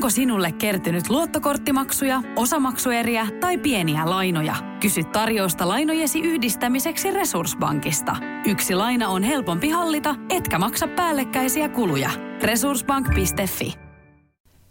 [0.00, 4.54] Onko sinulle kertynyt luottokorttimaksuja, osamaksueriä tai pieniä lainoja?
[4.80, 8.16] Kysy tarjousta lainojesi yhdistämiseksi Resurssbankista.
[8.46, 12.10] Yksi laina on helpompi hallita, etkä maksa päällekkäisiä kuluja.
[12.42, 13.74] Resurssbank.fi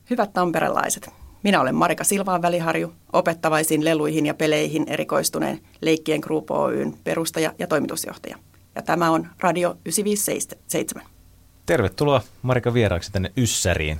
[0.09, 1.09] Hyvät tamperelaiset,
[1.43, 7.67] minä olen Marika Silvaan väliharju, opettavaisiin leluihin ja peleihin erikoistuneen Leikkien Group Oyn perustaja ja
[7.67, 8.37] toimitusjohtaja.
[8.75, 11.03] Ja tämä on Radio 957.
[11.65, 13.99] Tervetuloa Marika vieraaksi tänne Yssäriin.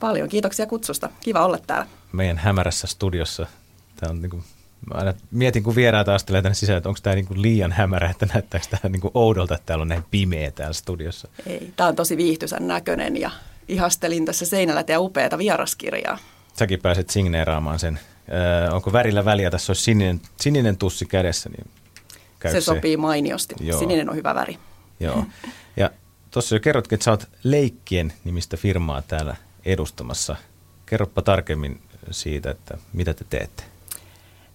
[0.00, 1.08] Paljon kiitoksia kutsusta.
[1.20, 1.86] Kiva olla täällä.
[2.12, 3.46] Meidän hämärässä studiossa.
[3.96, 4.42] Tämä on niin kuin,
[4.90, 8.10] mä aina mietin, kun vieraat astelee tänne sisään, että onko tämä niin kuin liian hämärä,
[8.10, 11.28] että näyttääkö tämä niin kuin oudolta, että täällä on näin pimeä täällä studiossa.
[11.46, 13.30] Ei, tämä on tosi viihtyisän näköinen ja
[13.68, 16.18] ihastelin tässä seinällä teidän upeata vieraskirjaa.
[16.58, 18.00] Säkin pääset signeeraamaan sen.
[18.32, 19.50] Öö, onko värillä väliä?
[19.50, 21.50] Tässä olisi sininen, sininen tussi kädessä.
[21.50, 21.70] Niin
[22.52, 23.54] se sopii mainiosti.
[23.60, 23.78] Joo.
[23.78, 24.58] Sininen on hyvä väri.
[25.00, 25.24] Joo.
[25.76, 25.90] Ja
[26.30, 29.36] tuossa jo kerrotkin, että sä oot Leikkien nimistä firmaa täällä
[29.72, 30.36] edustamassa.
[30.86, 33.62] Kerropa tarkemmin siitä, että mitä te teette.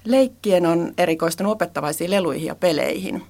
[0.06, 3.24] Leikkien on erikoistunut opettavaisiin leluihin ja peleihin.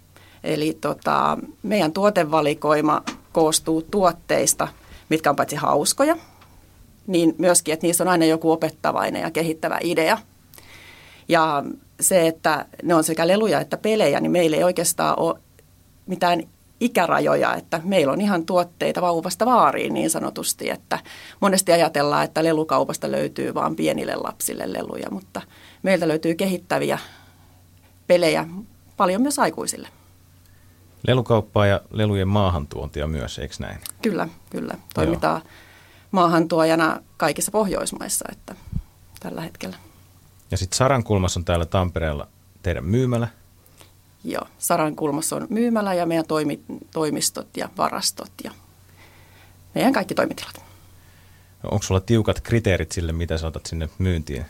[0.44, 4.68] Eli tota, meidän tuotevalikoima koostuu tuotteista,
[5.10, 6.18] mitkä on paitsi hauskoja,
[7.08, 10.18] niin myöskin, että niissä on aina joku opettavainen ja kehittävä idea.
[11.28, 11.64] Ja
[12.00, 15.40] se, että ne on sekä leluja että pelejä, niin meillä ei oikeastaan ole
[16.06, 16.44] mitään
[16.84, 21.00] ikärajoja, että meillä on ihan tuotteita vauvasta vaariin niin sanotusti, että
[21.40, 25.42] monesti ajatellaan, että lelukaupasta löytyy vain pienille lapsille leluja, mutta
[25.84, 27.00] meiltä löytyy kehittäviä
[28.08, 28.48] pelejä
[28.98, 29.88] paljon myös aikuisille.
[31.08, 33.78] Lelukauppaa ja lelujen maahantuontia myös, eikö näin?
[34.02, 34.78] Kyllä, kyllä.
[34.94, 35.52] Toimitaan Joo.
[36.12, 38.56] maahantuojana kaikissa Pohjoismaissa että
[39.20, 39.76] tällä hetkellä.
[40.52, 42.28] Ja sitten Sarankulmassa on täällä Tampereella
[42.64, 43.28] teidän myymälä.
[44.24, 46.60] Joo, Sarankulmassa on myymälä ja meidän toimi,
[46.94, 48.52] toimistot ja varastot ja
[49.76, 50.64] meidän kaikki toimitilat.
[51.64, 54.46] Onko sulla tiukat kriteerit sille, mitä sä otat sinne myyntiin?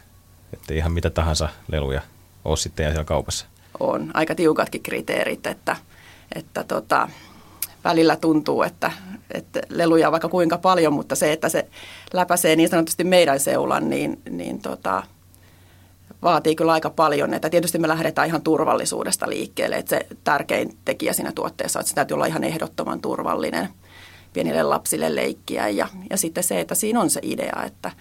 [0.54, 2.02] Että ihan mitä tahansa leluja
[2.46, 3.46] ole sitten siellä kaupassa?
[3.80, 5.76] On aika tiukatkin kriteerit, että,
[6.36, 7.10] että tota,
[7.84, 8.92] välillä tuntuu, että,
[9.32, 11.70] että leluja on vaikka kuinka paljon, mutta se, että se
[12.14, 15.04] läpäisee niin sanotusti meidän seulan, niin, niin tota,
[16.24, 17.34] vaatii kyllä aika paljon.
[17.34, 21.96] Että tietysti me lähdetään ihan turvallisuudesta liikkeelle, että se tärkein tekijä siinä tuotteessa, että se
[21.96, 23.70] täytyy olla ihan ehdottoman turvallinen
[24.34, 25.70] pienille lapsille leikkiä.
[25.70, 27.92] Ja, ja sitten se, että siinä on se idea, että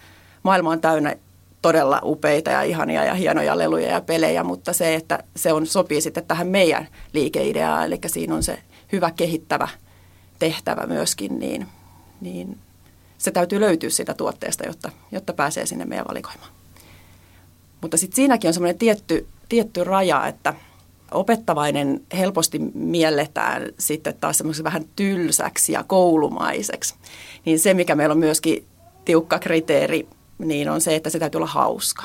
[0.42, 1.16] maailma on täynnä
[1.62, 6.00] todella upeita ja ihania ja hienoja leluja ja pelejä, mutta se, että se on, sopii
[6.00, 8.58] sitten tähän meidän liikeideaan, eli siinä on se
[8.92, 9.68] hyvä kehittävä
[10.38, 11.66] tehtävä myöskin, niin,
[12.20, 12.58] niin
[13.18, 16.61] se täytyy löytyä siitä tuotteesta, jotta, jotta pääsee sinne meidän valikoimaan.
[17.82, 20.54] Mutta sitten siinäkin on semmoinen tietty, tietty raja, että
[21.10, 26.94] opettavainen helposti mielletään sitten taas semmoisen vähän tylsäksi ja koulumaiseksi.
[27.44, 28.66] Niin se, mikä meillä on myöskin
[29.04, 32.04] tiukka kriteeri, niin on se, että se täytyy olla hauska.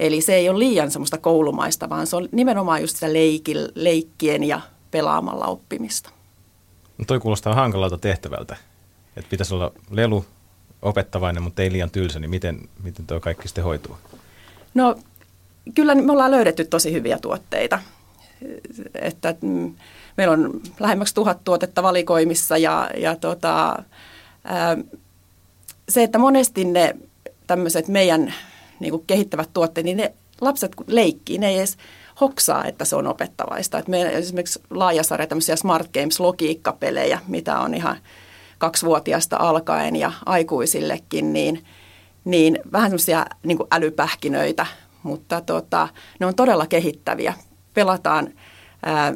[0.00, 4.44] Eli se ei ole liian semmoista koulumaista, vaan se on nimenomaan just sitä leikil, leikkien
[4.44, 4.60] ja
[4.90, 6.10] pelaamalla oppimista.
[6.98, 8.56] No toi kuulostaa hankalalta tehtävältä,
[9.16, 10.24] että pitäisi olla lelu
[10.82, 13.96] opettavainen, mutta ei liian tylsä, niin miten, miten tuo kaikki sitten hoituu?
[14.74, 14.94] No
[15.74, 17.78] kyllä me ollaan löydetty tosi hyviä tuotteita.
[18.94, 19.74] Että mm,
[20.16, 23.82] meillä on lähemmäksi tuhat tuotetta valikoimissa ja, ja tota,
[24.44, 24.76] ää,
[25.88, 26.96] se, että monesti ne
[27.46, 28.34] tämmöiset meidän
[28.80, 31.76] niin kuin kehittävät tuotteet, niin ne lapset leikkii, ne ei edes
[32.20, 33.78] hoksaa, että se on opettavaista.
[33.78, 37.96] Et meillä esimerkiksi laajasarja tämmöisiä Smart Games logiikkapelejä, mitä on ihan
[38.58, 41.64] kaksivuotiaasta alkaen ja aikuisillekin, niin–
[42.24, 44.66] niin vähän semmoisia niin älypähkinöitä,
[45.02, 45.88] mutta tota,
[46.20, 47.34] ne on todella kehittäviä.
[47.74, 48.28] Pelataan
[48.82, 49.14] ää,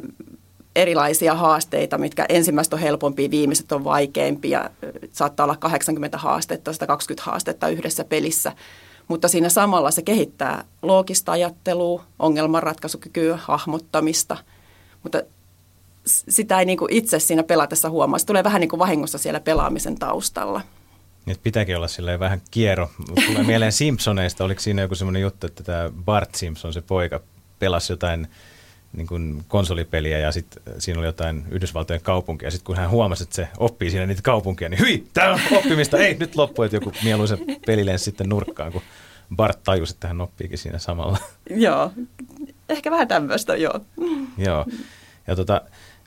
[0.77, 4.71] erilaisia haasteita, mitkä ensimmäiset on helpompia, viimeiset on vaikeimpia.
[5.13, 8.53] Saattaa olla 80 haastetta, 120 haastetta yhdessä pelissä.
[9.09, 14.37] Mutta siinä samalla se kehittää loogista ajattelua, ongelmanratkaisukykyä, hahmottamista.
[15.03, 15.23] Mutta
[16.07, 18.19] sitä ei niin kuin itse siinä pelatessa huomaa.
[18.19, 20.61] Se tulee vähän niin kuin vahingossa siellä pelaamisen taustalla.
[21.27, 22.91] Nyt pitääkin olla silleen vähän kiero.
[23.27, 27.21] Tulee mieleen Simpsoneista, oliko siinä joku semmoinen juttu, että tämä Bart Simpson, se poika,
[27.59, 28.29] pelasi jotain
[28.93, 32.51] niin kuin konsolipeliä ja sitten siinä oli jotain Yhdysvaltojen kaupunkia.
[32.51, 35.99] Sitten kun hän huomasi, että se oppii siinä niitä kaupunkia, niin hyi, tämä on oppimista,
[35.99, 38.83] ei, nyt loppu, että joku mieluisen peli sitten nurkkaan, kun
[39.37, 41.19] Bart tajusi, että hän oppiikin siinä samalla.
[41.51, 41.93] Joo,
[42.69, 43.81] ehkä vähän tämmöistä, joo.
[44.39, 44.67] joo,
[45.27, 45.61] ja tota,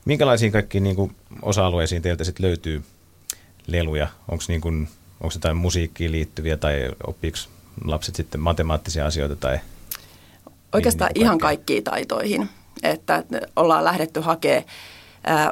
[0.04, 2.82] minkälaisiin kaikkiin niin kuin osa-alueisiin teiltä sitten löytyy
[3.66, 4.08] leluja?
[4.28, 4.88] Onko niin kuin
[5.20, 7.38] onko jotain musiikkiin liittyviä tai oppiiko
[7.84, 9.58] lapset sitten matemaattisia asioita tai
[10.72, 12.48] Oikeastaan niin ihan kaikkiin taitoihin,
[12.82, 13.24] että
[13.56, 14.64] ollaan lähdetty hakemaan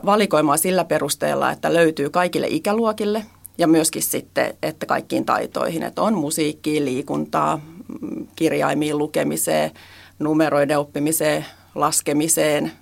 [0.05, 3.27] valikoimaa sillä perusteella, että löytyy kaikille ikäluokille
[3.59, 7.61] ja myöskin sitten, että kaikkiin taitoihin, että on musiikkiin, liikuntaa,
[8.01, 9.71] mm, kirjaimiin lukemiseen,
[10.19, 12.73] numeroiden oppimiseen, laskemiseen,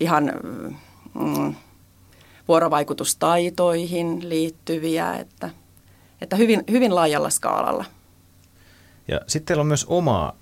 [0.00, 0.32] ihan
[1.14, 1.54] mm,
[2.48, 5.50] vuorovaikutustaitoihin liittyviä, että,
[6.20, 7.84] että hyvin, hyvin laajalla skaalalla.
[9.08, 10.36] Ja sitten teillä on myös omaa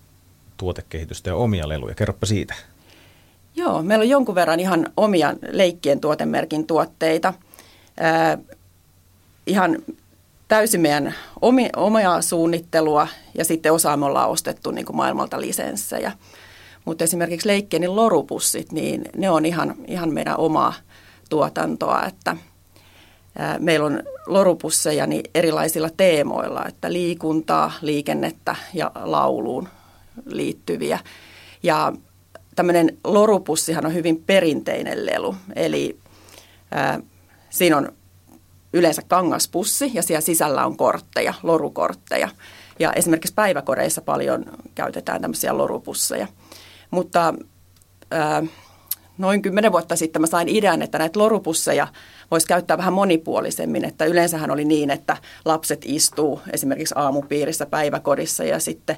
[0.57, 1.95] tuotekehitystä ja omia leluja.
[1.95, 2.55] Kerropa siitä.
[3.57, 7.35] Joo, meillä on jonkun verran ihan omia leikkien tuotemerkin tuotteita.
[8.03, 8.39] Äh,
[9.47, 9.79] ihan
[10.49, 13.09] täysin meidän omi, omia suunnittelua
[13.39, 16.13] ja sitten osa me ollaan ostettu niin kuin maailmalta lisenssejä.
[16.85, 20.75] Mutta esimerkiksi leikkien lorupussit, niin ne on ihan, ihan meidän omaa
[21.33, 22.37] tuotantoa, että
[23.59, 29.69] Meillä on lorupusseja niin erilaisilla teemoilla, että liikuntaa, liikennettä ja lauluun
[30.27, 30.99] liittyviä.
[31.63, 31.93] Ja
[32.57, 35.99] tämmöinen lorupussihan on hyvin perinteinen lelu, eli
[37.51, 37.93] siinä on
[38.73, 42.29] yleensä kangaspussi ja siellä sisällä on kortteja, lorukortteja.
[42.79, 44.45] Ja esimerkiksi päiväkoreissa paljon
[44.75, 46.27] käytetään tämmöisiä lorupusseja.
[46.91, 47.35] Mutta
[48.11, 48.43] ää,
[49.19, 51.89] noin kymmenen vuotta sitten mä sain idean, että näitä lorupusseja
[52.31, 53.85] voisi käyttää vähän monipuolisemmin.
[53.85, 58.97] Että yleensähän oli niin, että lapset istuu esimerkiksi aamupiirissä päiväkodissa ja sitten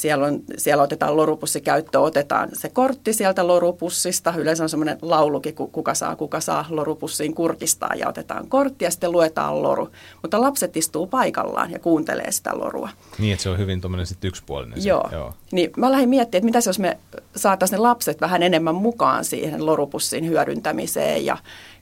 [0.00, 4.34] siellä, on, siellä otetaan lorupussi käyttöön, otetaan se kortti sieltä lorupussista.
[4.36, 9.12] Yleensä on semmoinen laulukin, kuka saa, kuka saa lorupussiin kurkistaa ja otetaan kortti ja sitten
[9.12, 9.88] luetaan loru.
[10.22, 12.88] Mutta lapset istuu paikallaan ja kuuntelee sitä lorua.
[13.18, 14.84] Niin, että se on hyvin tuommoinen sitten yksipuolinen.
[14.84, 15.08] Joo.
[15.10, 15.34] Se, joo.
[15.52, 16.98] Niin mä lähdin miettimään, että mitä jos me
[17.36, 21.36] saataisiin ne lapset vähän enemmän mukaan siihen lorupussin hyödyntämiseen ja,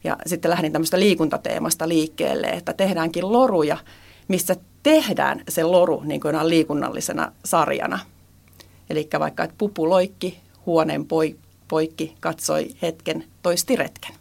[0.04, 3.76] ja sitten lähdin tämmöistä liikuntateemasta liikkeelle, että tehdäänkin loruja,
[4.28, 7.98] missä tehdään se loru niin kuin liikunnallisena sarjana.
[8.90, 11.06] Eli vaikka, että pupu loikki, huoneen
[11.68, 14.14] poikki, katsoi hetken, toisti retken.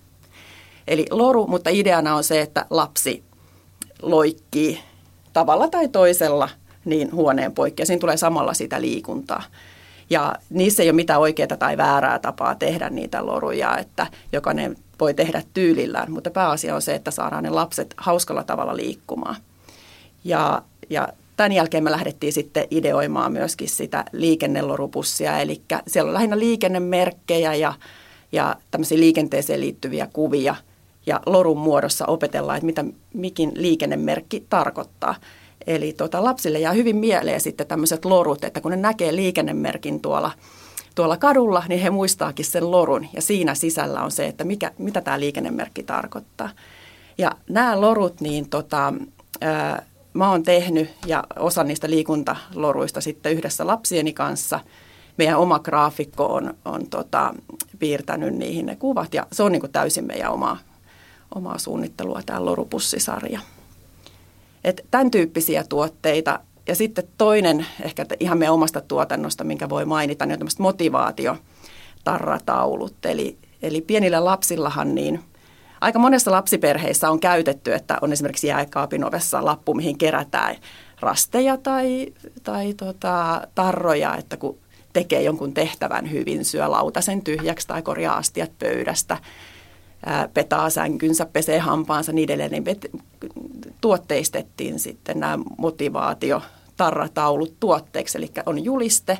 [0.88, 3.23] Eli loru, mutta ideana on se, että lapsi
[4.01, 4.79] loikkii
[5.33, 6.50] tavalla tai toisella
[6.85, 9.44] niin huoneen poikki ja siinä tulee samalla sitä liikuntaa.
[10.09, 15.13] Ja niissä ei ole mitään oikeaa tai väärää tapaa tehdä niitä loruja, että jokainen voi
[15.13, 19.35] tehdä tyylillään, mutta pääasia on se, että saadaan ne lapset hauskalla tavalla liikkumaan.
[20.25, 21.07] Ja, ja
[21.38, 27.74] tämän jälkeen me lähdettiin sitten ideoimaan myöskin sitä liikennelorupussia, eli siellä on lähinnä liikennemerkkejä ja,
[28.31, 30.56] ja tämmöisiä liikenteeseen liittyviä kuvia.
[31.06, 35.16] Ja lorun muodossa opetellaan, että mitä mikin liikennemerkki tarkoittaa.
[35.68, 40.31] Eli tota, lapsille jää hyvin mieleen sitten tämmöiset lorut, että kun ne näkee liikennemerkin tuolla,
[40.95, 43.07] tuolla kadulla, niin he muistaakin sen lorun.
[43.13, 46.50] Ja siinä sisällä on se, että mikä, mitä tämä liikennemerkki tarkoittaa.
[47.18, 48.94] Ja nämä lorut, niin tota,
[49.42, 54.59] ää, mä oon tehnyt ja osa niistä liikuntaloruista sitten yhdessä lapsieni kanssa.
[55.17, 57.33] Meidän oma graafikko on, on tota,
[57.79, 60.57] piirtänyt niihin ne kuvat ja se on niin kuin täysin meidän omaa,
[61.35, 63.39] omaa suunnittelua tämä lorupussisarja.
[64.63, 66.39] Et tämän tyyppisiä tuotteita.
[66.68, 73.06] Ja sitten toinen, ehkä ihan meidän omasta tuotannosta, minkä voi mainita, niin on tämmöiset motivaatiotarrataulut.
[73.06, 75.19] Eli, eli pienillä lapsillahan niin–
[75.85, 80.55] aika monessa lapsiperheissä on käytetty, että on esimerkiksi jääkaapin ovessa lappu, mihin kerätään
[80.99, 84.57] rasteja tai, tai tota, tarroja, että kun
[84.93, 89.17] tekee jonkun tehtävän hyvin, syö lautasen tyhjäksi tai korjaa astiat pöydästä,
[90.33, 92.79] petaa sänkynsä, pesee hampaansa, niin edelleen, niin
[93.81, 96.41] tuotteistettiin sitten nämä motivaatio
[96.77, 99.18] tarrataulut tuotteeksi, eli on juliste,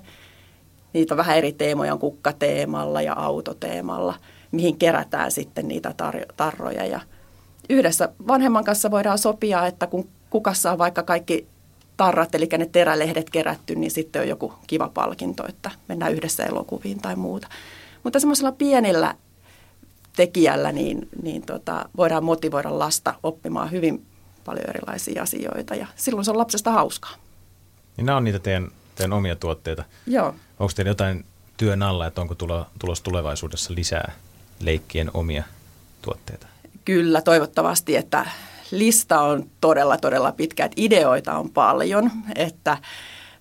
[0.94, 4.16] niitä on vähän eri teemoja, on kukkateemalla ja autoteemalla–
[4.56, 6.86] mihin kerätään sitten niitä tar- tarroja.
[6.86, 7.00] Ja
[7.70, 11.48] yhdessä vanhemman kanssa voidaan sopia, että kun kukassa on vaikka kaikki
[11.98, 17.02] tarrat, eli ne terälehdet kerätty, niin sitten on joku kiva palkinto, että mennään yhdessä elokuviin
[17.02, 17.48] tai muuta.
[18.04, 19.16] Mutta semmoisella pienellä
[20.16, 24.06] tekijällä niin, niin tota, voidaan motivoida lasta oppimaan hyvin
[24.46, 27.16] paljon erilaisia asioita ja silloin se on lapsesta hauskaa.
[27.98, 29.84] Niin nämä on niitä teidän, teidän omia tuotteita.
[30.08, 30.36] Joo.
[30.60, 31.26] Onko teillä jotain
[31.58, 32.36] työn alla, että onko
[32.80, 34.12] tulos tulevaisuudessa lisää
[34.60, 35.44] leikkien omia
[36.02, 36.48] tuotteita?
[36.86, 38.26] Kyllä, toivottavasti, että
[38.72, 42.78] lista on todella, todella pitkä, että ideoita on paljon, että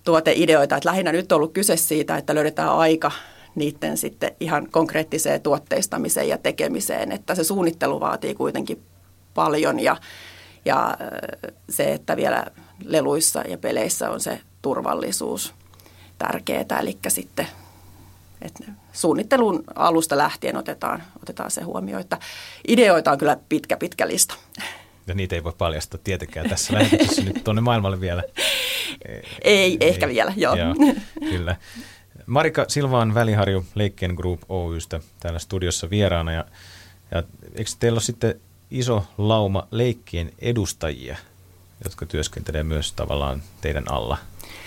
[0.03, 3.11] tuoteideoita, että lähinnä nyt on ollut kyse siitä, että löydetään aika
[3.55, 8.81] niiden sitten ihan konkreettiseen tuotteistamiseen ja tekemiseen, että se suunnittelu vaatii kuitenkin
[9.33, 9.97] paljon ja,
[10.65, 10.97] ja
[11.69, 12.45] se, että vielä
[12.83, 15.53] leluissa ja peleissä on se turvallisuus
[16.17, 17.47] tärkeää, eli sitten
[18.41, 18.63] että
[18.93, 22.17] suunnittelun alusta lähtien otetaan, otetaan se huomioon, että
[22.67, 24.35] ideoita on kyllä pitkä, pitkä lista.
[25.07, 28.23] Ja niitä ei voi paljastaa tietenkään tässä lähetyksessä nyt tuonne maailmalle vielä.
[29.05, 30.55] Ei, ei ehkä vielä, joo.
[30.55, 30.75] joo.
[31.19, 31.55] Kyllä.
[32.25, 36.31] Marika Silvaan Väliharju Leikkeen Group Oystä täällä studiossa vieraana.
[36.31, 36.45] Ja,
[37.11, 37.23] ja
[37.55, 41.17] eikö teillä ole sitten iso lauma leikkien edustajia,
[41.83, 44.17] jotka työskentelee myös tavallaan teidän alla.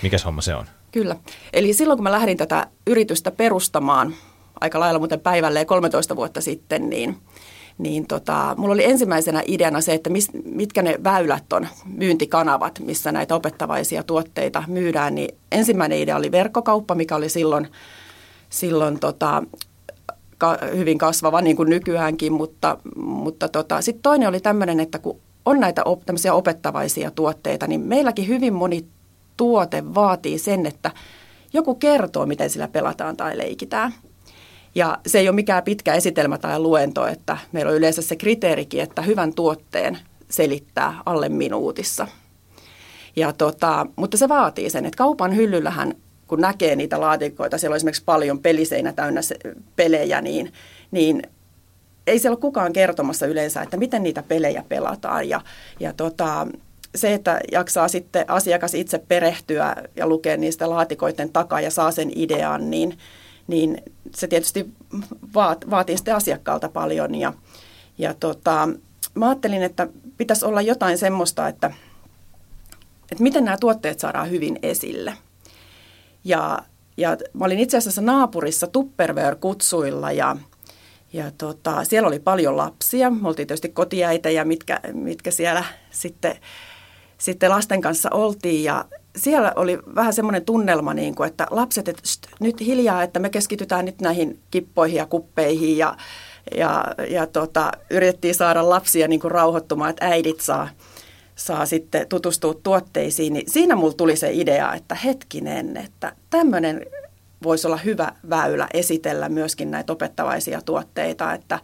[0.02, 0.66] Mikäs homma se on?
[0.92, 1.16] Kyllä.
[1.52, 4.14] Eli silloin kun mä lähdin tätä yritystä perustamaan,
[4.60, 7.16] aika lailla muuten päivälleen 13 vuotta sitten, niin,
[7.78, 13.12] niin tota, mulla oli ensimmäisenä ideana se, että mis, mitkä ne väylät on, myyntikanavat, missä
[13.12, 15.14] näitä opettavaisia tuotteita myydään.
[15.14, 17.68] Niin ensimmäinen idea oli verkkokauppa, mikä oli silloin,
[18.50, 19.42] silloin tota,
[20.38, 25.20] ka, hyvin kasvava, niin kuin nykyäänkin, mutta, mutta tota, sitten toinen oli tämmöinen, että kun
[25.44, 26.02] on näitä op,
[26.32, 28.84] opettavaisia tuotteita, niin meilläkin hyvin moni
[29.38, 30.90] tuote vaatii sen, että
[31.52, 33.94] joku kertoo, miten sillä pelataan tai leikitään.
[34.74, 38.82] Ja se ei ole mikään pitkä esitelmä tai luento, että meillä on yleensä se kriteerikin,
[38.82, 39.98] että hyvän tuotteen
[40.30, 42.06] selittää alle minuutissa.
[43.16, 45.94] Ja tota, mutta se vaatii sen, että kaupan hyllyllähän,
[46.26, 49.20] kun näkee niitä laatikoita, siellä on esimerkiksi paljon peliseinä täynnä
[49.76, 50.52] pelejä, niin,
[50.90, 51.22] niin
[52.06, 55.28] ei siellä ole kukaan kertomassa yleensä, että miten niitä pelejä pelataan.
[55.28, 55.40] Ja,
[55.80, 56.46] ja tota,
[56.94, 62.12] se, että jaksaa sitten asiakas itse perehtyä ja lukea niistä laatikoiden takaa ja saa sen
[62.14, 62.98] idean, niin,
[63.46, 63.82] niin
[64.14, 64.70] se tietysti
[65.34, 67.14] vaat, vaatii sitten asiakkaalta paljon.
[67.14, 67.32] Ja,
[67.98, 68.68] ja tota,
[69.14, 71.70] mä ajattelin, että pitäisi olla jotain semmoista, että,
[73.12, 75.14] että miten nämä tuotteet saadaan hyvin esille.
[76.24, 76.58] Ja,
[76.96, 80.36] ja mä olin itse asiassa naapurissa Tupperware-kutsuilla ja,
[81.12, 83.10] ja tota, siellä oli paljon lapsia.
[83.10, 86.36] Me oltiin tietysti kotiäitejä, mitkä, mitkä siellä sitten
[87.18, 88.84] sitten lasten kanssa oltiin ja
[89.16, 93.30] siellä oli vähän semmoinen tunnelma, niin kuin, että lapset, että st, nyt hiljaa, että me
[93.30, 95.96] keskitytään nyt näihin kippoihin ja kuppeihin ja,
[96.56, 100.68] ja, ja tota, yritettiin saada lapsia niin kuin rauhoittumaan, että äidit saa,
[101.36, 103.32] saa sitten tutustua tuotteisiin.
[103.32, 106.86] Niin siinä mulla tuli se idea, että hetkinen, että tämmöinen
[107.42, 111.58] voisi olla hyvä väylä esitellä myöskin näitä opettavaisia tuotteita, että,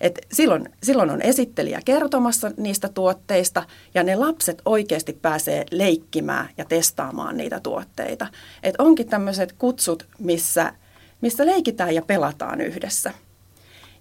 [0.00, 3.62] et silloin, silloin on esittelijä kertomassa niistä tuotteista
[3.94, 8.26] ja ne lapset oikeasti pääsee leikkimään ja testaamaan niitä tuotteita.
[8.62, 10.72] Et onkin tämmöiset kutsut, missä,
[11.20, 13.12] missä leikitään ja pelataan yhdessä.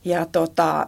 [0.06, 0.88] Ja tota,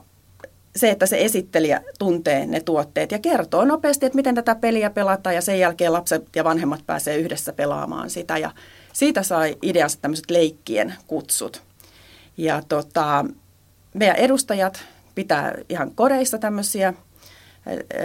[0.76, 5.36] se, että se esittelijä tuntee ne tuotteet ja kertoo nopeasti, että miten tätä peliä pelataan
[5.36, 8.52] ja sen jälkeen lapset ja vanhemmat pääsee yhdessä pelaamaan sitä ja
[8.94, 11.62] siitä sai ideansa tämmöiset leikkien kutsut.
[12.38, 13.26] Ja tota,
[13.94, 14.86] meidän edustajat
[15.18, 16.94] pitää ihan koreissa tämmöisiä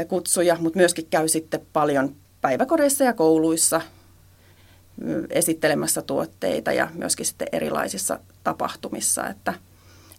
[0.09, 3.81] kutsuja, mutta myöskin käy sitten paljon päiväkodeissa ja kouluissa
[5.31, 9.26] esittelemässä tuotteita ja myöskin sitten erilaisissa tapahtumissa.
[9.26, 9.54] Että,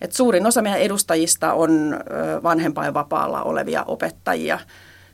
[0.02, 2.00] että suurin osa meidän edustajista on
[2.44, 4.60] vanhempainvapaalla olevia opettajia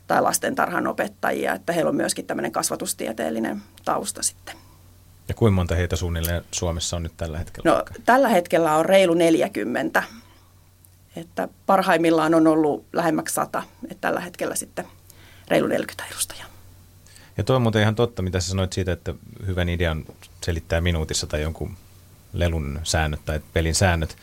[0.06, 4.54] tai lastentarhan opettajia, että heillä on myöskin tämmöinen kasvatustieteellinen tausta sitten.
[5.28, 7.70] Ja kuinka monta heitä suunnilleen Suomessa on nyt tällä hetkellä?
[7.70, 10.02] No, tällä hetkellä on reilu 40
[11.16, 14.86] että parhaimmillaan on ollut lähemmäksi sata, että tällä hetkellä sitten
[15.48, 16.46] reilu 40 edustajaa.
[17.36, 19.14] Ja toi on muuten ihan totta, mitä sä sanoit siitä, että
[19.46, 20.04] hyvän idean
[20.44, 21.76] selittää minuutissa tai jonkun
[22.32, 24.16] lelun säännöt tai pelin säännöt,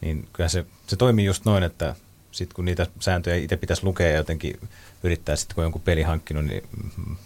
[0.00, 1.94] niin kyllä se, se toimii just noin, että
[2.32, 4.60] sitten kun niitä sääntöjä itse pitäisi lukea ja jotenkin
[5.02, 6.68] yrittää sitten, kun jonkun peli hankkinut, niin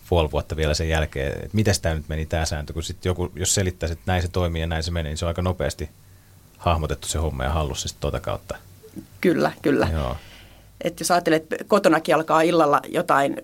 [0.09, 3.33] puoli vuotta vielä sen jälkeen, että miten tämä nyt meni tämä sääntö, kun sitten joku,
[3.35, 5.91] jos selittäisi, että näin se toimii ja näin se menee, niin se on aika nopeasti
[6.59, 8.59] hahmotettu se homma ja hallussa sitten tuota kautta.
[9.21, 9.89] Kyllä, kyllä.
[9.93, 10.17] Joo.
[10.85, 13.37] Et jos ajattelet, että kotonakin alkaa illalla jotain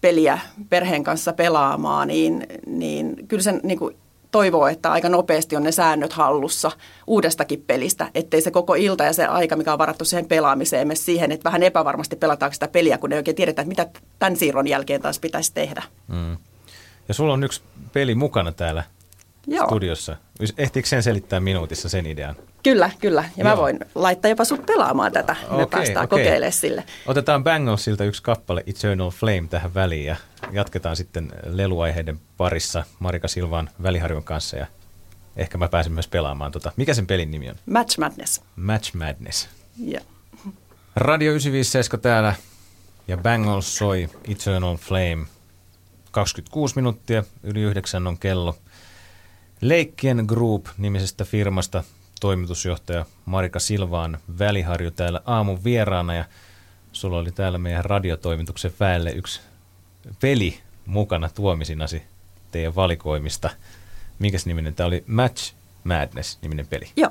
[0.00, 3.96] peliä perheen kanssa pelaamaan, niin, niin kyllä sen niin kuin
[4.30, 6.70] toivoo, että aika nopeasti on ne säännöt hallussa
[7.06, 10.96] uudestakin pelistä, ettei se koko ilta ja se aika, mikä on varattu siihen pelaamiseen, mene
[10.96, 14.66] siihen, että vähän epävarmasti pelataanko sitä peliä, kun ei oikein tiedetä, että mitä tämän siirron
[14.66, 15.82] jälkeen taas pitäisi tehdä.
[16.08, 16.36] Mm.
[17.08, 18.84] Ja sulla on yksi peli mukana täällä
[19.46, 19.66] Joo.
[19.66, 20.16] studiossa.
[20.58, 22.36] Ehtiikö sen selittää minuutissa sen idean?
[22.64, 23.24] Kyllä, kyllä.
[23.36, 23.50] Ja Joo.
[23.50, 25.36] mä voin laittaa jopa sut pelaamaan tätä.
[25.42, 26.18] Me okay, päästään okay.
[26.18, 26.84] kokeilemaan sille.
[27.06, 30.16] Otetaan Bangalsilta yksi kappale Eternal Flame tähän väliin ja
[30.52, 34.66] jatketaan sitten leluaiheiden parissa Marika Silvan Väliharjon kanssa ja
[35.36, 36.52] ehkä mä pääsen myös pelaamaan.
[36.52, 36.72] Tota.
[36.76, 37.56] Mikä sen pelin nimi on?
[37.66, 38.42] Match Madness.
[38.56, 39.48] Match Madness.
[39.88, 40.04] Yeah.
[40.96, 42.34] Radio 957 täällä
[43.08, 45.26] ja Bangles soi Eternal Flame.
[46.10, 48.56] 26 minuuttia, yli yhdeksän on kello.
[49.60, 51.84] Leikkien Group nimisestä firmasta
[52.24, 56.24] toimitusjohtaja Marika Silvaan Väliharju täällä aamun vieraana ja
[56.92, 59.40] sulla oli täällä meidän radiotoimituksen väelle yksi
[60.20, 62.02] peli mukana tuomisinasi
[62.50, 63.50] teidän valikoimista.
[64.18, 65.04] Mikäs niminen tämä oli?
[65.06, 65.54] Match
[65.84, 66.90] Madness niminen peli.
[66.96, 67.10] Joo.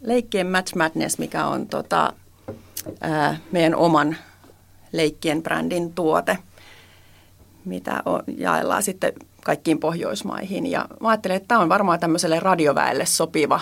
[0.00, 2.12] Leikkien Match Madness, mikä on tota,
[3.00, 4.16] ää, meidän oman
[4.92, 6.38] leikkien brändin tuote,
[7.64, 9.12] mitä on, jaellaan sitten
[9.44, 10.66] kaikkiin Pohjoismaihin.
[10.66, 13.60] Ja mä ajattelen, että tämä on varmaan tämmöiselle radioväelle sopiva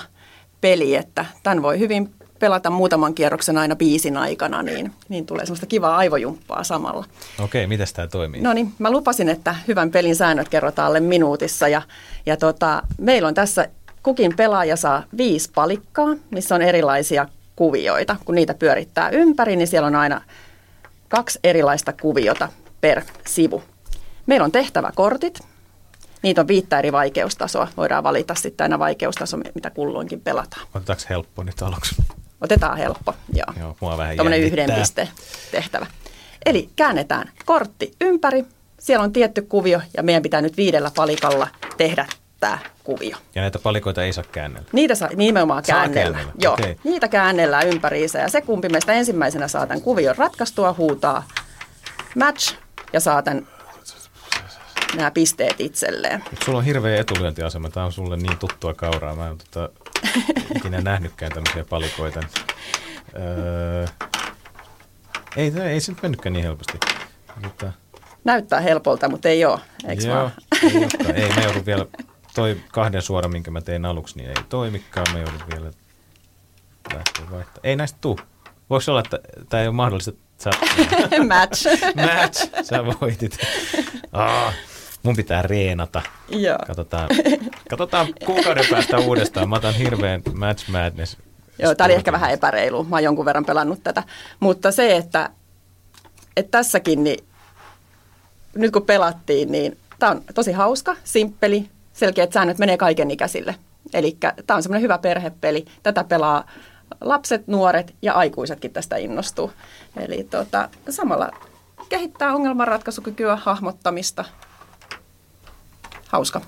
[0.62, 5.66] peli, että tämän voi hyvin pelata muutaman kierroksen aina biisin aikana, niin, niin tulee semmoista
[5.66, 7.04] kivaa aivojumppaa samalla.
[7.40, 8.40] Okei, miten tämä toimii?
[8.40, 11.82] No niin, mä lupasin, että hyvän pelin säännöt kerrotaan alle minuutissa ja,
[12.26, 13.68] ja tota, meillä on tässä
[14.02, 18.16] kukin pelaaja saa viisi palikkaa, missä on erilaisia kuvioita.
[18.24, 20.20] Kun niitä pyörittää ympäri, niin siellä on aina
[21.08, 22.48] kaksi erilaista kuviota
[22.80, 23.62] per sivu.
[24.26, 25.40] Meillä on tehtäväkortit.
[26.22, 27.68] Niitä on viittä eri vaikeustasoa.
[27.76, 30.66] Voidaan valita sitten aina vaikeustaso, mitä kulloinkin pelataan.
[30.74, 31.94] Otetaanko helppo nyt aluksi?
[32.40, 33.46] Otetaan helppo, joo.
[33.60, 35.08] Joo, mua vähän Tuommoinen yhden piste
[35.50, 35.86] tehtävä.
[36.46, 38.44] Eli käännetään kortti ympäri.
[38.78, 42.06] Siellä on tietty kuvio ja meidän pitää nyt viidellä palikalla tehdä
[42.40, 43.16] tämä kuvio.
[43.34, 44.68] Ja näitä palikoita ei saa käännellä?
[44.72, 46.02] Niitä saa nimenomaan Saa käännellä.
[46.16, 46.76] käännellä, Joo, okei.
[46.84, 51.28] niitä käännellään ympäriinsä ja se kumpi meistä ensimmäisenä saa tämän kuvion ratkaistua huutaa
[52.16, 52.54] match
[52.92, 53.46] ja saa tämän,
[54.96, 56.24] nämä pisteet itselleen.
[56.30, 57.70] Mut Sulla on hirveä etulyöntiasema.
[57.70, 59.16] Tämä on sulle niin tuttua kauraa.
[59.16, 59.68] Mä en tota,
[60.56, 62.20] ikinä nähnytkään tämmöisiä palikoita.
[63.16, 63.86] Öö,
[65.36, 66.78] ei, ei se nyt mennytkään niin helposti.
[67.42, 67.72] Tota,
[68.24, 70.32] Näyttää helpolta, mutta ei ole, eikö joo, vaan?
[71.14, 71.86] ei, ei, mä joudun vielä,
[72.34, 75.06] toi kahden suora, minkä mä tein aluksi, niin ei toimikaan.
[75.12, 75.70] Mä joudun vielä
[76.94, 77.60] lähteä vaihtaa.
[77.64, 78.20] Ei näistä tuu.
[78.70, 79.18] Voiko olla, että
[79.48, 80.50] tämä ei ole mahdollista, sä,
[81.34, 81.66] Match.
[81.96, 83.38] match, sä voitit.
[84.12, 84.54] Ah,
[85.02, 86.02] mun pitää reenata.
[86.28, 86.58] Joo.
[86.66, 87.08] Katsotaan,
[87.70, 89.48] katsotaan kuukauden päästä uudestaan.
[89.48, 91.16] Mä otan hirveän match madness.
[91.58, 92.84] Joo, tämä oli ehkä vähän epäreilu.
[92.84, 94.02] Mä oon jonkun verran pelannut tätä.
[94.40, 95.30] Mutta se, että,
[96.36, 97.24] että tässäkin, niin
[98.54, 103.54] nyt kun pelattiin, niin tämä on tosi hauska, simppeli, selkeät säännöt menee kaiken ikäisille.
[103.94, 104.16] Eli
[104.46, 105.64] tämä on semmoinen hyvä perhepeli.
[105.82, 106.46] Tätä pelaa
[107.00, 109.52] lapset, nuoret ja aikuisetkin tästä innostuu.
[109.96, 111.30] Eli tota, samalla
[111.88, 114.24] kehittää ongelmanratkaisukykyä, hahmottamista.
[116.12, 116.40] Hauska.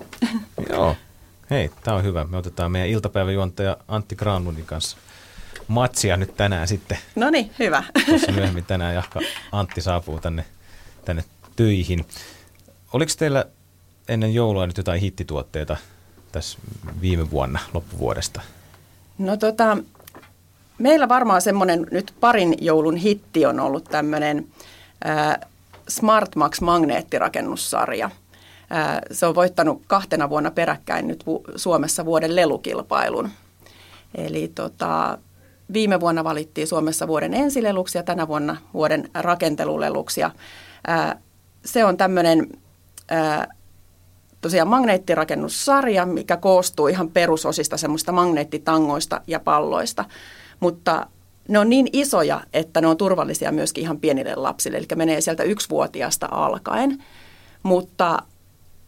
[0.69, 0.97] Joo.
[1.51, 2.25] Hei, tää on hyvä.
[2.25, 4.97] Me otetaan meidän iltapäiväjuontaja Antti Granlundin kanssa
[5.69, 6.99] matsia nyt tänään sitten.
[7.17, 7.85] No niin, hyvä.
[8.07, 9.21] Tuossa myöhemmin tänään jahka
[9.53, 10.45] Antti saapuu tänne,
[11.05, 11.25] tänne
[11.57, 12.07] töihin.
[12.93, 13.45] Oliko teillä
[14.09, 15.77] ennen joulua nyt jotain hittituotteita
[16.33, 16.59] tässä
[17.01, 18.41] viime vuonna, loppuvuodesta?
[19.19, 19.77] No tota,
[20.79, 24.47] meillä varmaan semmoinen nyt parin joulun hitti on ollut tämmöinen
[25.89, 28.11] Smartmax magneettirakennussarja.
[29.13, 31.25] Se on voittanut kahtena vuonna peräkkäin nyt
[31.57, 33.31] Suomessa vuoden lelukilpailun.
[34.15, 35.19] Eli tota,
[35.73, 40.21] viime vuonna valittiin Suomessa vuoden ensileluksi ja tänä vuonna vuoden rakenteluleluksi.
[40.21, 40.31] Ja,
[40.87, 41.21] ää,
[41.65, 42.49] se on tämmöinen
[44.41, 50.05] tosiaan magneettirakennussarja, mikä koostuu ihan perusosista semmoista magneettitangoista ja palloista.
[50.61, 51.07] Mutta
[51.49, 55.43] ne on niin isoja, että ne on turvallisia myöskin ihan pienille lapsille, eli menee sieltä
[55.43, 57.05] yksivuotiaasta alkaen.
[57.63, 58.19] Mutta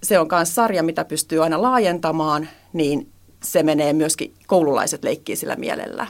[0.03, 5.57] se on myös sarja, mitä pystyy aina laajentamaan, niin se menee myöskin, koululaiset leikkii sillä
[5.57, 6.07] mielellä.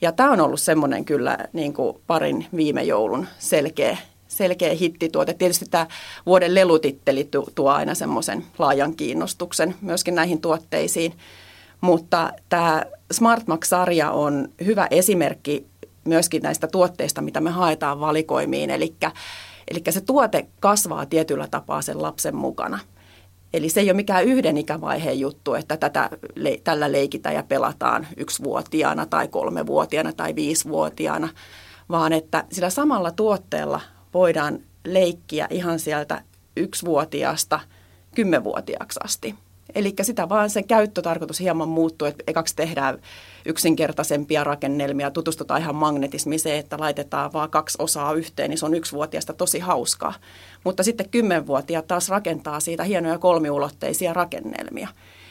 [0.00, 3.96] Ja tämä on ollut semmoinen kyllä niin kuin parin viime joulun selkeä,
[4.28, 5.34] selkeä hittituote.
[5.34, 5.86] Tietysti tämä
[6.26, 11.12] vuoden lelutitteli tu- tuo aina semmoisen laajan kiinnostuksen myöskin näihin tuotteisiin.
[11.80, 15.66] Mutta tämä SmartMax-sarja on hyvä esimerkki
[16.04, 18.70] myöskin näistä tuotteista, mitä me haetaan valikoimiin.
[18.70, 18.94] Eli
[19.90, 22.78] se tuote kasvaa tietyllä tapaa sen lapsen mukana.
[23.54, 26.10] Eli se ei ole mikään yhden ikävaiheen juttu, että tätä,
[26.64, 31.28] tällä leikitään ja pelataan yksivuotiaana tai kolmevuotiaana tai viisivuotiaana,
[31.90, 33.80] vaan että sillä samalla tuotteella
[34.14, 36.22] voidaan leikkiä ihan sieltä
[36.56, 37.60] yksivuotiaasta
[38.14, 39.34] kymmenvuotiaaksi asti.
[39.74, 42.98] Eli sitä vaan se käyttötarkoitus hieman muuttuu, että ekaksi tehdään
[43.46, 48.74] yksinkertaisempia rakennelmia, tutustutaan ihan magnetismiin se, että laitetaan vaan kaksi osaa yhteen, niin se on
[48.74, 50.14] yksivuotiaasta tosi hauskaa.
[50.64, 54.88] Mutta sitten kymmenvuotiaat taas rakentaa siitä hienoja kolmiulotteisia rakennelmia.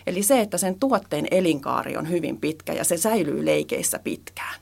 [0.07, 4.55] Eli se, että sen tuotteen elinkaari on hyvin pitkä ja se säilyy leikeissä pitkään.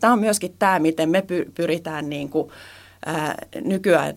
[0.00, 2.50] Tämä on myöskin tämä, miten me pyritään niin kuin,
[3.06, 4.14] ää, nykyään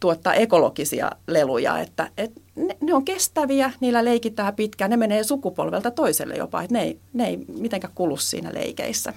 [0.00, 5.90] tuottaa ekologisia leluja, että, että ne, ne on kestäviä, niillä leikitään pitkään, ne menee sukupolvelta
[5.90, 9.12] toiselle jopa, että ne ei, ne ei mitenkään kulu siinä leikeissä.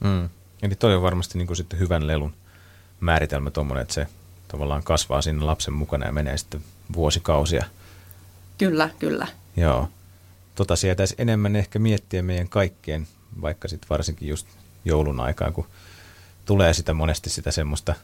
[0.00, 0.28] Mm.
[0.62, 2.34] Eli toi on varmasti niin kuin sitten hyvän lelun
[3.00, 4.06] määritelmä tuommoinen, että se
[4.48, 6.60] tavallaan kasvaa sinne lapsen mukana ja menee sitten
[6.92, 7.64] vuosikausia.
[8.58, 9.26] Kyllä, kyllä.
[9.56, 9.88] Joo.
[10.54, 13.06] Tota sietäisi enemmän ehkä miettiä meidän kaikkien,
[13.42, 14.46] vaikka sitten varsinkin just
[14.84, 15.66] joulun aikaan, kun
[16.44, 17.94] tulee sitä monesti sitä semmoista,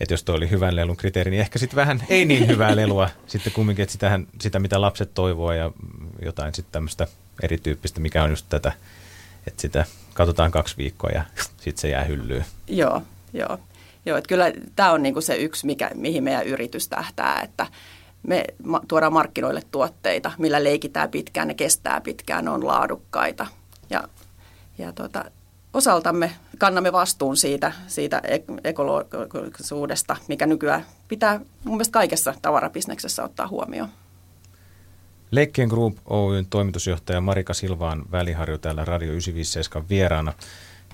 [0.00, 3.08] että jos toi oli hyvän lelun kriteeri, niin ehkä sitten vähän ei niin hyvää lelua
[3.26, 5.70] sitten kumminkin, että sitähän, sitä mitä lapset toivoo ja
[6.22, 7.06] jotain sitten tämmöistä
[7.42, 8.72] erityyppistä, mikä on just tätä,
[9.46, 9.84] että sitä
[10.14, 12.44] katsotaan kaksi viikkoa ja sitten se jää hyllyyn.
[12.68, 13.58] Joo, joo.
[14.06, 17.66] Joo, että kyllä tämä on niinku se yksi, mikä, mihin meidän yritys tähtää, että
[18.22, 18.44] me
[18.88, 23.46] tuodaan markkinoille tuotteita, millä leikitään pitkään, ne kestää pitkään, ne on laadukkaita.
[23.90, 24.08] Ja,
[24.78, 25.24] ja tota,
[25.74, 28.22] osaltamme kannamme vastuun siitä, siitä
[28.64, 33.88] ekologisuudesta, mikä nykyään pitää mun mielestä kaikessa tavarabisneksessä ottaa huomioon.
[35.30, 40.32] Leikkien Group Oyn toimitusjohtaja Marika Silvaan väliharju täällä Radio 957 vieraana.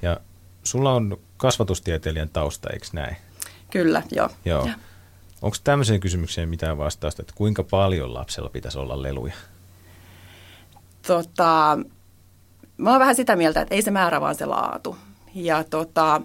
[0.02, 0.20] Ja
[0.64, 3.16] sulla on kasvatustieteilijän tausta, eikö näin?
[3.70, 4.30] Kyllä, joo.
[4.44, 4.68] joo.
[5.42, 9.34] Onko tämmöiseen kysymykseen mitään vastausta, että kuinka paljon lapsella pitäisi olla leluja?
[11.06, 11.78] Tota,
[12.76, 14.96] mä oon vähän sitä mieltä, että ei se määrä, vaan se laatu.
[15.34, 16.20] Ja tota,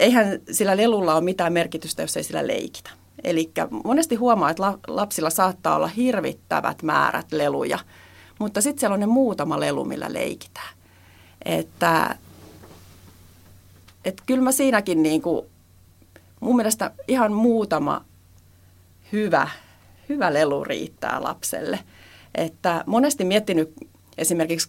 [0.00, 2.90] eihän sillä lelulla ole mitään merkitystä, jos ei sillä leikitä.
[3.24, 3.50] Eli
[3.84, 7.78] monesti huomaa, että lapsilla saattaa olla hirvittävät määrät leluja,
[8.38, 10.74] mutta sitten siellä on ne muutama lelu, millä leikitään.
[11.44, 12.16] Että,
[14.04, 15.46] että kyllä mä siinäkin niin kuin,
[16.40, 18.04] mun mielestä ihan muutama
[19.12, 19.48] hyvä,
[20.08, 21.78] hyvä lelu riittää lapselle.
[22.34, 23.74] Että monesti miettinyt
[24.18, 24.68] esimerkiksi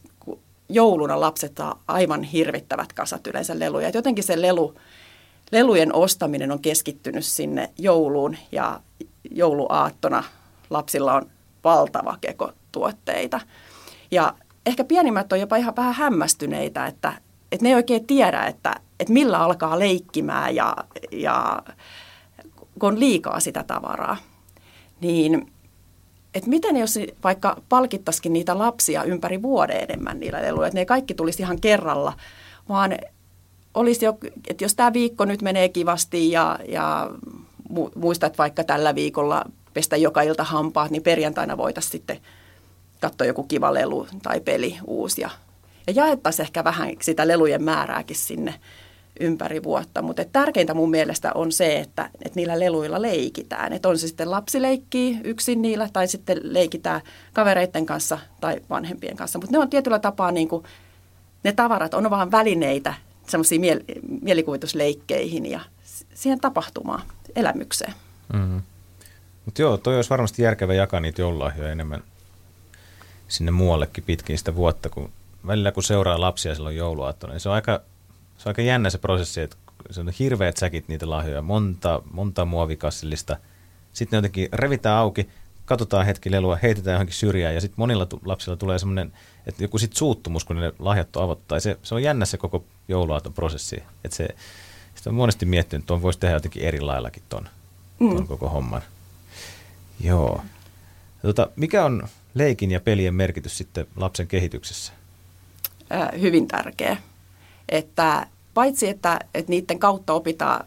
[0.70, 3.88] jouluna lapset saa aivan hirvittävät kasat yleensä leluja.
[3.88, 4.76] Että jotenkin se lelu,
[5.52, 8.80] lelujen ostaminen on keskittynyt sinne jouluun ja
[9.32, 10.24] jouluaattona
[10.70, 11.30] lapsilla on
[11.64, 13.40] valtava keko tuotteita.
[14.12, 14.34] Ja
[14.66, 17.14] ehkä pienimmät on jopa ihan vähän hämmästyneitä, että,
[17.52, 20.76] että ne ei oikein tiedä, että, että millä alkaa leikkimään ja,
[21.12, 21.64] ja
[22.80, 24.18] kun on liikaa sitä tavaraa.
[25.02, 25.52] Niin
[26.38, 31.14] että miten jos vaikka palkittaisikin niitä lapsia ympäri vuoden enemmän niillä leluilla, että ne kaikki
[31.14, 32.14] tulisi ihan kerralla,
[32.70, 32.98] vaan
[33.74, 37.10] olisi jo, että jos tämä viikko nyt menee kivasti ja, ja
[37.96, 42.20] muistat vaikka tällä viikolla pestä joka ilta hampaat, niin perjantaina voitaisiin sitten
[43.02, 45.30] katsoa joku kiva lelu tai peli uusi ja,
[45.88, 48.54] ja jaettaisiin ehkä vähän sitä lelujen määrääkin sinne
[49.20, 50.02] ympäri vuotta.
[50.02, 53.74] Mutta tärkeintä mun mielestä on se, että, että niillä leluilla leikitään.
[53.74, 57.02] Että on se sitten lapsi leikkii yksin niillä tai sitten leikitään
[57.34, 59.40] kavereiden kanssa tai vanhempien kanssa.
[59.40, 60.64] Mutta ne on tietyllä tapaa niin kuin,
[61.44, 62.94] ne tavarat on vaan välineitä
[63.28, 65.60] semmoisiin miel- mielikuvitusleikkeihin ja
[66.14, 67.02] siihen tapahtumaan,
[67.36, 67.94] elämykseen.
[68.34, 68.62] Mm-hmm.
[69.46, 72.04] Mutta joo, toi olisi varmasti järkevä jakaa niitä joululahjoja enemmän
[73.28, 75.12] sinne muuallekin pitkin sitä vuotta, kun
[75.48, 77.82] välillä kun seuraa lapsia silloin jouluaattona, niin se on aika
[78.38, 79.58] se on aika jännä se prosessi, että
[79.90, 83.38] se on hirveät säkit niitä lahjoja, monta, monta muovikassillista.
[83.94, 85.30] Sitten ne jotenkin revitään auki,
[85.66, 89.14] katsotaan hetki lelua, heitetään johonkin syrjään ja sitten monilla tu- lapsilla tulee semmoinen,
[89.46, 91.44] että joku sitten suuttumus, kun ne lahjat on avattu.
[91.48, 93.84] Tai se, se on jännä se koko jouluaaton prosessi.
[94.04, 94.28] Että se,
[94.96, 97.50] sitä on monesti miettinyt, että tuon voisi tehdä jotenkin eri laillakin ton,
[98.00, 98.28] ton mm.
[98.28, 98.82] koko homman.
[100.00, 100.42] Joo.
[101.22, 104.94] Tota, mikä on leikin ja pelien merkitys sitten lapsen kehityksessä?
[105.92, 106.98] Äh, hyvin tärkeä
[107.70, 110.66] että paitsi että, että niiden kautta opitaan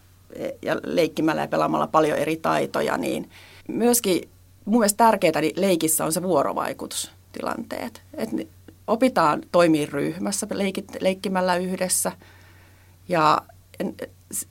[0.63, 3.31] ja leikkimällä ja pelaamalla paljon eri taitoja, niin
[3.69, 4.29] myöskin
[4.65, 8.03] mun mielestä tärkeää niin leikissä on se vuorovaikutustilanteet.
[8.15, 8.37] Että
[8.87, 12.13] opitaan toimia ryhmässä leikit, leikkimällä yhdessä
[13.09, 13.43] ja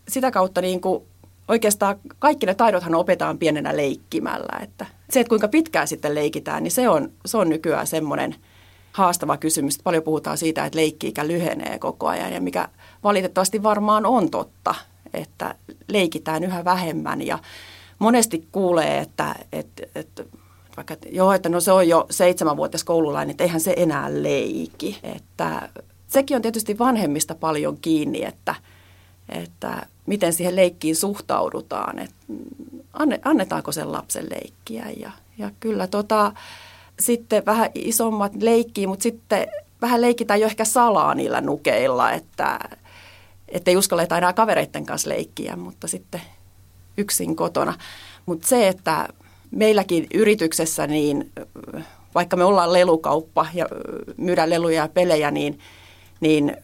[0.08, 1.04] sitä kautta niin kuin
[1.48, 4.60] oikeastaan kaikki ne taidothan opetaan pienenä leikkimällä.
[4.64, 8.36] Että se, että kuinka pitkään sitten leikitään, niin se on, se on nykyään semmoinen–
[8.92, 9.80] haastava kysymys.
[9.84, 12.68] Paljon puhutaan siitä, että leikkiikä lyhenee koko ajan ja mikä
[13.04, 14.76] valitettavasti varmaan on totta,
[15.14, 15.56] että
[15.88, 17.40] leikitään yhä vähemmän ja
[18.00, 20.24] monesti kuulee, että, että, että
[20.78, 25.00] vaikka, että joo, että no se on jo seitsemänvuotias koululainen, että eihän se enää leiki.
[25.04, 25.70] Että
[26.08, 28.56] sekin on tietysti vanhemmista paljon kiinni, että,
[29.30, 32.16] että miten siihen leikkiin suhtaudutaan, että
[33.26, 36.34] annetaanko sen lapsen leikkiä ja, ja kyllä tota,
[37.00, 39.48] sitten vähän isommat leikkii, mutta sitten
[39.82, 42.60] vähän leikitään jo ehkä salaa niillä nukeilla, että
[43.66, 46.22] ei uskalleta enää kavereiden kanssa leikkiä, mutta sitten
[46.98, 47.74] yksin kotona.
[48.26, 49.08] Mutta se, että
[49.52, 51.32] meilläkin yrityksessä, niin
[52.16, 53.66] vaikka me ollaan lelukauppa ja
[54.18, 55.60] myydään leluja ja pelejä, niin,
[56.20, 56.58] niin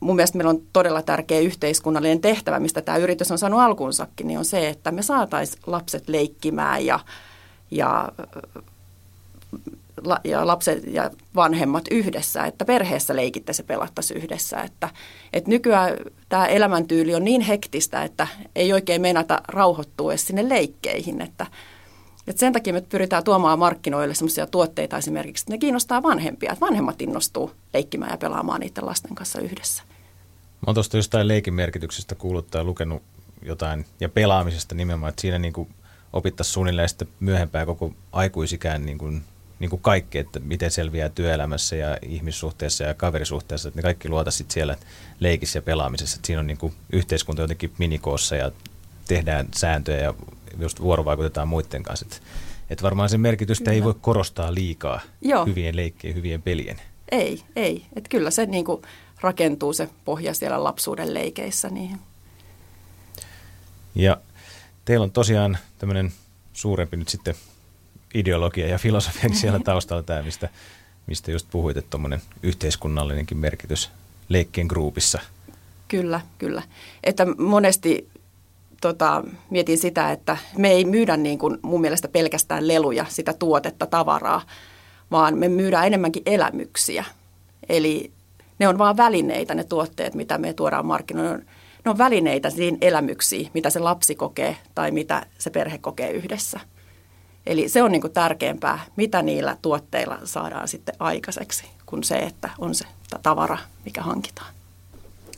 [0.00, 4.38] mun mielestä meillä on todella tärkeä yhteiskunnallinen tehtävä, mistä tämä yritys on saanut alkunsakin, niin
[4.38, 7.00] on se, että me saataisiin lapset leikkimään ja,
[7.70, 8.08] ja
[10.24, 14.60] ja lapset ja vanhemmat yhdessä, että perheessä leikittäisi ja pelattaisiin yhdessä.
[14.60, 14.88] Että,
[15.32, 15.96] että nykyään
[16.28, 21.20] tämä elämäntyyli on niin hektistä, että ei oikein meinata rauhoittua edes sinne leikkeihin.
[21.20, 21.46] Että,
[22.26, 26.66] että sen takia me pyritään tuomaan markkinoille sellaisia tuotteita esimerkiksi, että ne kiinnostaa vanhempia, että
[26.66, 29.82] vanhemmat innostuu leikkimään ja pelaamaan niiden lasten kanssa yhdessä.
[30.54, 33.02] Mä oon tuosta jostain leikin merkityksestä kuullut tai lukenut
[33.42, 35.68] jotain ja pelaamisesta nimenomaan, että siinä niin
[36.12, 39.22] opittaisiin suunnilleen sitten myöhempään koko aikuisikään niin kuin
[39.58, 44.30] niin kuin kaikki, että miten selviää työelämässä ja ihmissuhteessa ja kaverisuhteessa, että ne kaikki luota
[44.30, 44.76] sitten siellä
[45.20, 48.50] leikissä ja pelaamisessa, että siinä on niin kuin yhteiskunta jotenkin minikoossa ja
[49.08, 50.14] tehdään sääntöjä ja
[50.58, 52.06] just vuorovaikutetaan muiden kanssa.
[52.06, 52.16] Että,
[52.70, 53.74] että varmaan sen merkitystä kyllä.
[53.74, 55.46] ei voi korostaa liikaa Joo.
[55.46, 56.80] hyvien leikkien, hyvien pelien.
[57.12, 57.86] Ei, ei.
[57.96, 58.82] Että kyllä se niin kuin
[59.20, 61.98] rakentuu se pohja siellä lapsuuden leikeissä niihin.
[63.94, 64.16] Ja
[64.84, 66.12] teillä on tosiaan tämmöinen
[66.52, 67.34] suurempi nyt sitten
[68.14, 70.48] ideologia ja filosofia siellä taustalla tämä, mistä,
[71.06, 73.90] mistä just puhuit, että tuommoinen yhteiskunnallinenkin merkitys
[74.28, 75.18] leikkien gruupissa.
[75.88, 76.62] Kyllä, kyllä.
[77.04, 78.08] Että monesti
[78.80, 83.86] tota, mietin sitä, että me ei myydä niin kuin mun mielestä pelkästään leluja, sitä tuotetta,
[83.86, 84.42] tavaraa,
[85.10, 87.04] vaan me myydään enemmänkin elämyksiä.
[87.68, 88.12] Eli
[88.58, 91.44] ne on vain välineitä, ne tuotteet, mitä me tuodaan markkinoille.
[91.84, 96.60] Ne on välineitä siihen elämyksiin, mitä se lapsi kokee tai mitä se perhe kokee yhdessä.
[97.46, 102.50] Eli se on niin kuin tärkeämpää, mitä niillä tuotteilla saadaan sitten aikaiseksi, kuin se, että
[102.58, 102.84] on se
[103.22, 104.54] tavara, mikä hankitaan.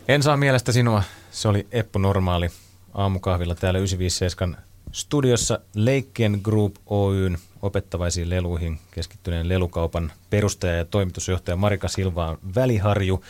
[0.08, 1.02] En saa mielestä sinua.
[1.30, 2.50] Se oli Eppu Normaali
[2.94, 4.56] aamukahvilla täällä 957
[4.92, 13.24] studiossa Leikkien Group Oyn opettavaisiin leluihin keskittyneen lelukaupan perustaja ja toimitusjohtaja Marika Silvaa Väliharju.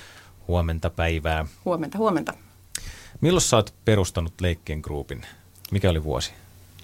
[0.48, 1.46] Huomenta päivää.
[1.64, 2.34] Huomenta, huomenta.
[3.20, 5.22] Milloin sä oot perustanut Leikkien Groupin?
[5.70, 6.32] Mikä oli vuosi?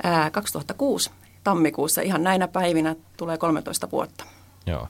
[0.02, 1.10] Ää, 2006
[1.44, 2.00] tammikuussa.
[2.00, 4.24] Ihan näinä päivinä tulee 13 vuotta.
[4.66, 4.88] Joo.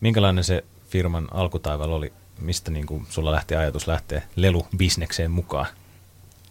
[0.00, 2.12] Minkälainen se firman alkutaival oli?
[2.40, 5.66] Mistä niin kuin sulla lähti ajatus lähteä lelubisnekseen mukaan?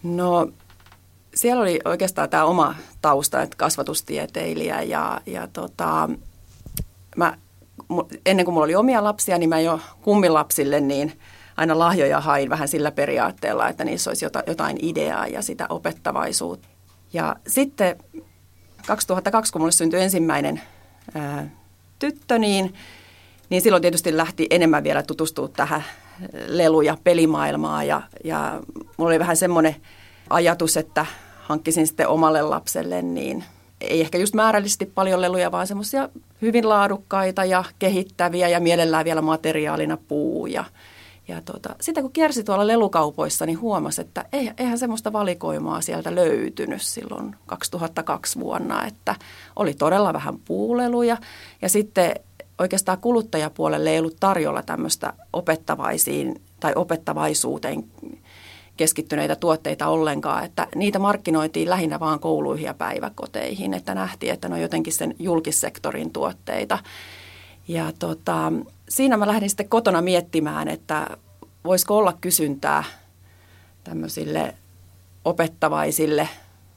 [0.03, 0.49] No
[1.35, 6.09] siellä oli oikeastaan tämä oma tausta, että kasvatustieteilijä ja, ja tota,
[7.15, 7.37] mä,
[8.25, 11.19] ennen kuin mulla oli omia lapsia, niin mä jo kummilapsille niin
[11.57, 16.67] aina lahjoja hain vähän sillä periaatteella, että niissä olisi jotain ideaa ja sitä opettavaisuutta.
[17.13, 17.97] Ja sitten
[18.88, 20.62] 2002, kun mulle syntyi ensimmäinen
[21.15, 21.48] ää,
[22.00, 22.74] tyttö, niin,
[23.50, 25.84] niin silloin tietysti lähti enemmän vielä tutustua tähän
[26.48, 28.62] lelu- ja pelimaailmaan ja, ja
[28.98, 29.76] mulla oli vähän semmoinen–
[30.30, 31.06] ajatus, että
[31.41, 33.43] hankkisin sitten omalle lapselle, niin
[33.82, 36.10] ei ehkä just määrällisesti paljon leluja, vaan semmoisia
[36.41, 40.46] hyvin laadukkaita ja kehittäviä ja mielellään vielä materiaalina puu.
[40.46, 40.63] Ja,
[41.27, 44.25] ja tota, sitten kun kiersi tuolla lelukaupoissa, niin huomasi, että
[44.57, 49.15] eihän semmoista valikoimaa sieltä löytynyt silloin 2002 vuonna, että
[49.55, 51.17] oli todella vähän puuleluja
[51.62, 52.13] ja sitten
[52.59, 57.83] oikeastaan kuluttajapuolelle ei ollut tarjolla tämmöistä opettavaisiin tai opettavaisuuteen
[58.77, 64.55] keskittyneitä tuotteita ollenkaan, että niitä markkinoitiin lähinnä vaan kouluihin ja päiväkoteihin, että nähtiin, että ne
[64.55, 66.79] on jotenkin sen julkissektorin tuotteita.
[67.67, 68.53] Ja tota,
[68.93, 71.17] siinä mä lähdin sitten kotona miettimään, että
[71.63, 72.84] voisiko olla kysyntää
[73.84, 74.56] tämmöisille
[75.25, 76.29] opettavaisille,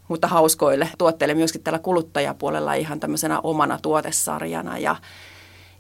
[0.09, 4.79] mutta hauskoille tuotteille myöskin tällä kuluttajapuolella ihan tämmöisenä omana tuotesarjana.
[4.79, 4.97] Ja,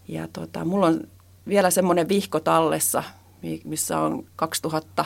[0.09, 1.01] ja tota, mulla on
[1.49, 3.03] vielä semmoinen vihko tallessa,
[3.64, 5.05] missä on 2000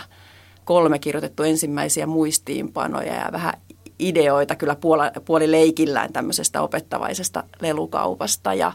[0.65, 3.55] kolme kirjoitettu ensimmäisiä muistiinpanoja ja vähän
[3.99, 4.77] ideoita kyllä
[5.25, 8.55] puoli leikillään tämmöisestä opettavaisesta lelukaupasta.
[8.55, 8.73] Ja,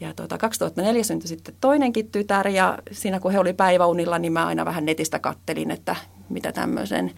[0.00, 4.46] ja tuota, 2004 syntyi sitten toinenkin tytär ja siinä kun he oli päiväunilla, niin mä
[4.46, 5.96] aina vähän netistä kattelin, että
[6.28, 7.12] mitä tämmöisen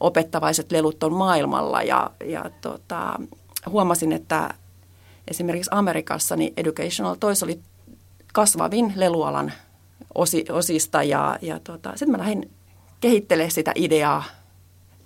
[0.00, 1.82] opettavaiset lelut on maailmalla.
[1.82, 3.20] Ja, ja tota,
[3.70, 4.54] huomasin, että
[5.28, 7.60] esimerkiksi Amerikassa niin Educational Toys oli
[8.32, 9.52] kasvavin lelualan
[10.14, 12.50] osi, osista ja, ja tota, sitten mä lähdin
[13.00, 14.24] kehittelee sitä ideaa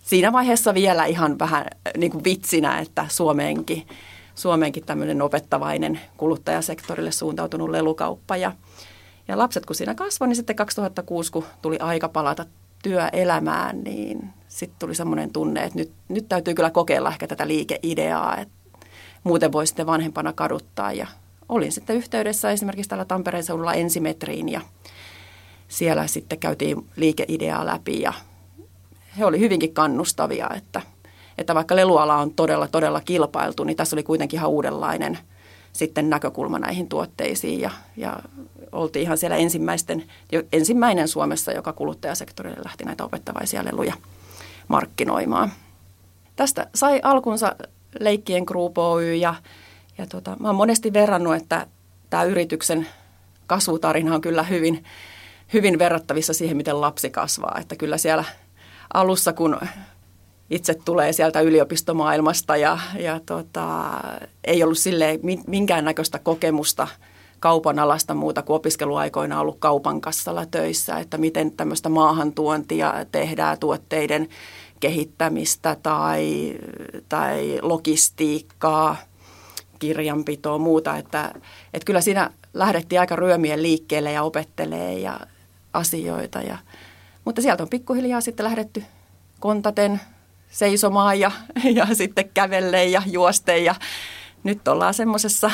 [0.03, 3.87] siinä vaiheessa vielä ihan vähän niin kuin vitsinä, että Suomeenkin,
[4.35, 8.37] Suomeenkin tämmöinen opettavainen kuluttajasektorille suuntautunut lelukauppa.
[8.37, 8.53] Ja,
[9.29, 12.45] ja lapset kun siinä kasvoi, niin sitten 2006, kun tuli aika palata
[12.83, 18.37] työelämään, niin sitten tuli semmoinen tunne, että nyt, nyt täytyy kyllä kokeilla ehkä tätä liikeideaa,
[18.37, 18.55] että
[19.25, 20.93] muuten voi sitten vanhempana kaduttaa.
[20.93, 21.07] Ja
[21.49, 24.61] olin sitten yhteydessä esimerkiksi täällä Tampereen seudulla ensimetriin ja
[25.69, 28.13] siellä sitten käytiin liikeideaa läpi ja
[29.19, 30.81] he oli hyvinkin kannustavia, että,
[31.41, 35.19] että vaikka leluala on todella, todella kilpailtu, niin tässä oli kuitenkin ihan uudenlainen
[35.73, 38.17] sitten näkökulma näihin tuotteisiin ja, ja
[38.73, 40.05] oltiin ihan siellä ensimmäisten,
[40.53, 43.95] ensimmäinen Suomessa, joka kuluttajasektorille lähti näitä opettavaisia leluja
[44.69, 45.53] markkinoimaan.
[46.37, 47.57] Tästä sai alkunsa
[48.01, 49.35] Leikkien Group Oy ja,
[49.99, 51.67] ja tota, mä oon monesti verrannut, että
[52.11, 52.87] tämä yrityksen
[53.47, 54.85] kasvutarina on kyllä hyvin
[55.53, 57.59] hyvin verrattavissa siihen, miten lapsi kasvaa.
[57.61, 58.25] Että kyllä siellä
[58.95, 59.61] alussa, kun
[60.51, 63.91] itse tulee sieltä yliopistomaailmasta ja, ja tota,
[64.45, 66.89] ei ollut sille minkäännäköistä kokemusta
[67.41, 74.29] kaupan alasta muuta kuin opiskeluaikoina ollut kaupan kassalla töissä, että miten tämmöistä maahantuontia tehdään tuotteiden
[74.81, 76.55] kehittämistä tai,
[77.09, 78.97] tai logistiikkaa,
[79.79, 80.97] kirjanpitoa, muuta.
[80.97, 81.35] Että,
[81.75, 85.21] että kyllä siinä lähdettiin aika ryömien liikkeelle ja opettelee ja
[85.73, 86.39] asioita.
[86.39, 86.59] Ja,
[87.25, 88.85] mutta sieltä on pikkuhiljaa sitten lähdetty
[89.41, 90.01] kontaten
[90.51, 91.31] seisomaan ja,
[91.75, 93.75] ja sitten kävelle ja juoste ja
[94.45, 95.51] nyt ollaan semmoisessa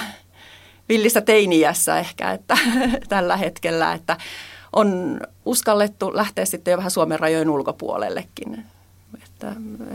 [0.88, 2.58] villissä teiniässä ehkä että,
[3.08, 4.16] tällä hetkellä, että
[4.72, 8.64] on uskallettu lähteä sitten jo vähän Suomen rajojen ulkopuolellekin.
[9.24, 9.52] Että,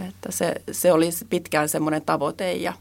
[0.08, 2.74] että se, se oli pitkään semmoinen tavoite ja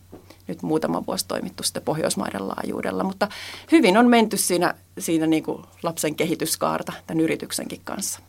[0.46, 3.04] nyt muutama vuosi toimittu sitten Pohjoismaiden laajuudella.
[3.04, 3.28] Mutta
[3.72, 8.20] hyvin on menty siinä, siinä niin kuin lapsen kehityskaarta tämän yrityksenkin kanssa.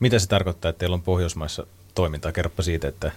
[0.00, 2.32] Mitä se tarkoittaa, että teillä on Pohjoismaissa toimintaa?
[2.32, 3.12] Kerropa siitä, että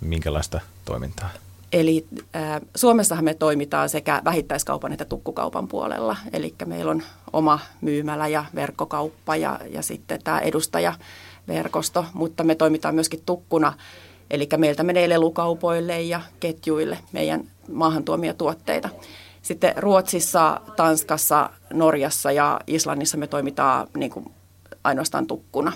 [0.00, 1.30] minkälaista toimintaa?
[1.72, 2.06] Eli
[2.36, 6.16] äh, Suomessahan me toimitaan sekä vähittäiskaupan että tukkukaupan puolella.
[6.32, 7.02] Eli meillä on
[7.32, 13.72] oma myymälä ja verkkokauppa ja, ja sitten tämä edustajaverkosto, mutta me toimitaan myöskin tukkuna.
[14.30, 18.88] Eli meiltä menee lelukaupoille ja ketjuille meidän maahantuomia tuotteita.
[19.42, 24.30] Sitten Ruotsissa, Tanskassa, Norjassa ja Islannissa me toimitaan niin kuin
[24.84, 25.72] ainoastaan tukkuna.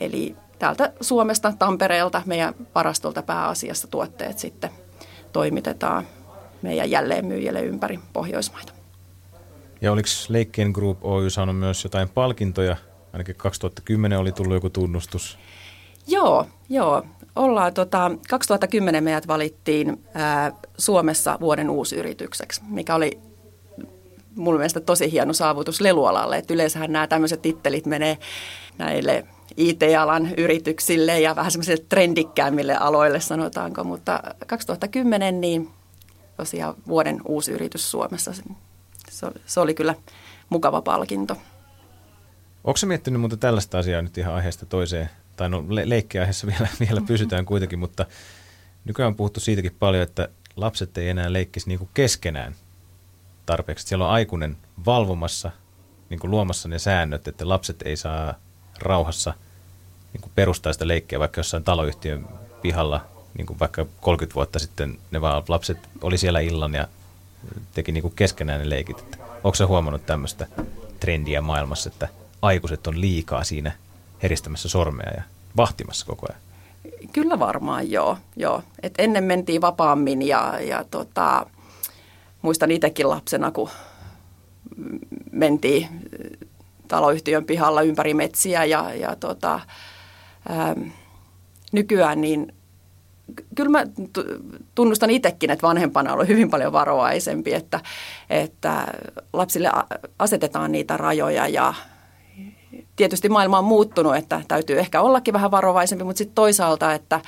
[0.00, 4.70] Eli täältä Suomesta, Tampereelta, meidän varastolta pääasiassa tuotteet sitten
[5.32, 6.06] toimitetaan
[6.62, 8.72] meidän jälleenmyyjille ympäri Pohjoismaita.
[9.80, 12.76] Ja oliko Leikkien Group Oy saanut myös jotain palkintoja?
[13.12, 15.38] Ainakin 2010 oli tullut joku tunnustus.
[16.06, 17.02] Joo, joo.
[17.36, 23.20] Ollaan, tota, 2010 meidät valittiin ää, Suomessa vuoden uusyritykseksi, mikä oli
[24.36, 26.38] mun mielestä tosi hieno saavutus lelualalle.
[26.38, 28.18] Et yleensähän nämä tämmöiset tittelit menee
[28.78, 35.70] näille IT-alan yrityksille ja vähän semmoisille trendikkäämmille aloille sanotaanko, mutta 2010 niin
[36.36, 38.32] tosiaan vuoden uusi yritys Suomessa.
[39.46, 39.94] Se oli, kyllä
[40.48, 41.36] mukava palkinto.
[42.64, 45.10] Onko se miettinyt mutta tällaista asiaa nyt ihan aiheesta toiseen?
[45.36, 48.06] Tai no le- leikkiaiheessa vielä, vielä pysytään kuitenkin, mutta
[48.84, 52.54] nykyään on puhuttu siitäkin paljon, että lapset ei enää leikkisi niin keskenään
[53.46, 53.86] tarpeeksi.
[53.86, 55.50] Siellä on aikuinen valvomassa,
[56.10, 58.34] niin luomassa ne säännöt, että lapset ei saa
[58.78, 59.34] rauhassa
[60.12, 62.28] niin kuin perustaa sitä leikkiä vaikka jossain taloyhtiön
[62.62, 63.04] pihalla,
[63.38, 66.88] niin kuin vaikka 30 vuotta sitten ne vaan lapset oli siellä illan ja
[67.74, 68.98] teki niin kuin keskenään ne leikit.
[68.98, 70.46] Että onko se huomannut tämmöistä
[71.00, 72.08] trendiä maailmassa, että
[72.42, 73.72] aikuiset on liikaa siinä
[74.22, 75.22] heristämässä sormea ja
[75.56, 76.40] vahtimassa koko ajan?
[77.12, 78.18] Kyllä varmaan joo.
[78.36, 78.62] joo.
[78.82, 81.46] Et ennen mentiin vapaammin ja, ja tota,
[82.42, 83.70] muistan itsekin lapsena, kun
[85.32, 85.88] mentiin
[86.92, 89.60] taloyhtiön pihalla ympäri metsiä ja, ja tota,
[90.48, 90.76] ää,
[91.72, 92.52] nykyään niin
[93.54, 93.86] kyllä mä
[94.74, 97.80] tunnustan itsekin, että vanhempana on hyvin paljon varovaisempi, että,
[98.30, 98.86] että
[99.32, 99.70] lapsille
[100.18, 101.74] asetetaan niitä rajoja ja
[102.96, 107.20] tietysti maailma on muuttunut, että täytyy ehkä ollakin vähän varovaisempi, mutta sitten toisaalta, että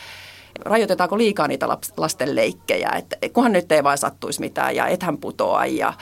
[0.65, 5.67] rajoitetaanko liikaa niitä lasten leikkejä, että kunhan nyt ei vain sattuisi mitään ja ethän putoa
[5.67, 5.93] ja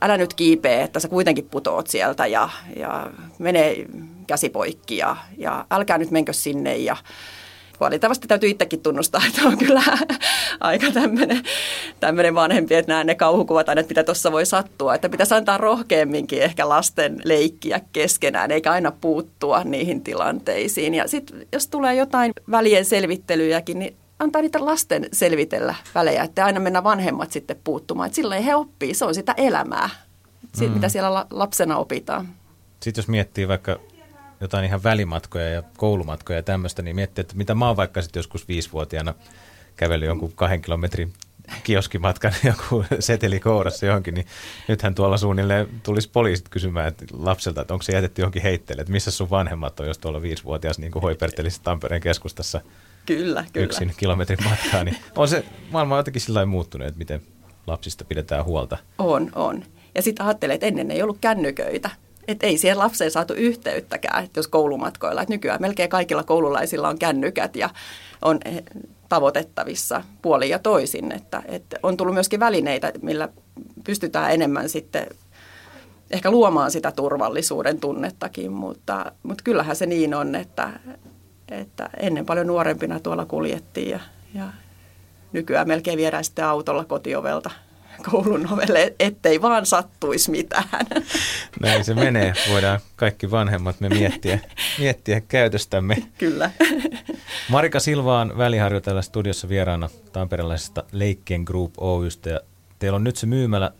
[0.00, 3.86] älä nyt kiipee, että sä kuitenkin putoot sieltä ja, ja menee
[4.26, 6.96] käsi poikki ja, ja älkää nyt menkö sinne ja
[7.80, 9.82] valitettavasti täytyy itsekin tunnustaa, että on kyllä
[10.60, 10.86] aika
[12.00, 14.94] tämmöinen vanhempi, että nämä ne kauhukuvat aina, että mitä tuossa voi sattua.
[14.94, 20.94] Että pitäisi antaa rohkeamminkin ehkä lasten leikkiä keskenään, eikä aina puuttua niihin tilanteisiin.
[20.94, 26.60] Ja sitten jos tulee jotain välien selvittelyjäkin, niin antaa niitä lasten selvitellä välejä, että aina
[26.60, 28.06] mennä vanhemmat sitten puuttumaan.
[28.06, 29.90] Että silloin he oppii, se on sitä elämää,
[30.60, 30.70] mm.
[30.70, 32.28] mitä siellä lapsena opitaan.
[32.80, 33.80] Sitten jos miettii vaikka
[34.40, 38.18] jotain ihan välimatkoja ja koulumatkoja ja tämmöistä, niin miettii, että mitä mä oon vaikka sitten
[38.18, 39.14] joskus viisivuotiaana
[39.76, 41.12] kävellyt jonkun kahden kilometrin
[41.64, 44.26] kioskimatkan joku seteli kourassa johonkin, niin
[44.68, 48.92] nythän tuolla suunnilleen tulisi poliisit kysymään että lapselta, että onko se jätetty johonkin heitteelle, että
[48.92, 52.60] missä sun vanhemmat on, jos tuolla viisivuotias niin kuin hoipertelisi Tampereen keskustassa
[53.08, 53.64] kyllä, kyllä.
[53.64, 57.22] yksin kilometrin matkaa, niin on se maailma jotenkin sillä muuttunut, että miten
[57.66, 58.78] lapsista pidetään huolta.
[58.98, 59.62] On, on.
[59.94, 61.90] Ja sitten ajattelee, että ennen ei ollut kännyköitä.
[62.28, 65.22] Että ei siihen lapseen saatu yhteyttäkään, että jos koulumatkoilla.
[65.22, 67.70] Että nykyään melkein kaikilla koululaisilla on kännykät ja
[68.22, 68.62] on eh,
[69.08, 71.12] tavoitettavissa puoli ja toisin.
[71.12, 73.28] Että, että on tullut myöskin välineitä, millä
[73.84, 75.06] pystytään enemmän sitten
[76.10, 80.70] ehkä luomaan sitä turvallisuuden tunnettakin, mutta, mutta kyllähän se niin on, että,
[81.54, 84.00] että ennen paljon nuorempina tuolla kuljettiin ja,
[84.34, 84.44] ja
[85.32, 87.50] nykyään melkein viedään sitten autolla kotiovelta
[88.10, 90.86] koulun ovelle, ettei vaan sattuisi mitään.
[91.62, 92.32] Näin se menee.
[92.50, 94.38] Voidaan kaikki vanhemmat me miettiä,
[94.78, 95.96] miettiä käytöstämme.
[96.18, 96.50] Kyllä.
[97.50, 102.30] Marika Silva on väliharjo täällä studiossa vieraana tamperelaisesta Leikkien Group Oystä.
[102.30, 102.40] Ja
[102.78, 103.70] teillä on nyt se myymälä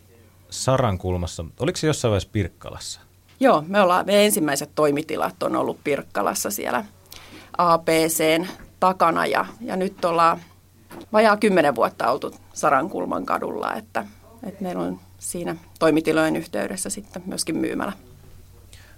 [0.49, 1.45] Sarankulmassa.
[1.59, 3.01] Oliko se jossain vaiheessa Pirkkalassa?
[3.39, 6.85] Joo, me ollaan, me ensimmäiset toimitilat on ollut Pirkkalassa siellä
[7.59, 8.47] APCn
[8.79, 10.39] takana ja, ja nyt ollaan
[11.13, 14.05] vajaa kymmenen vuotta oltu Sarankulman kadulla, että,
[14.43, 17.93] että meillä on siinä toimitilojen yhteydessä sitten myöskin myymälä.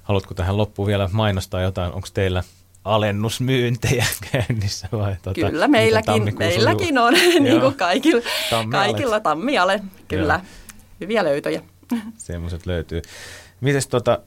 [0.04, 1.94] Haluatko tähän loppuun vielä mainostaa jotain?
[1.94, 2.44] Onko teillä
[2.86, 8.22] alennusmyyntejä käynnissä vai tuota, Kyllä, meilläkin, meilläkin on, niin kuin kaikilla,
[8.72, 10.34] kaikilla tammiale, kyllä.
[10.34, 10.44] Joo.
[11.02, 11.62] Hyviä löytöjä.
[12.18, 13.02] Semmoiset löytyy.
[13.62, 14.20] Mites tota,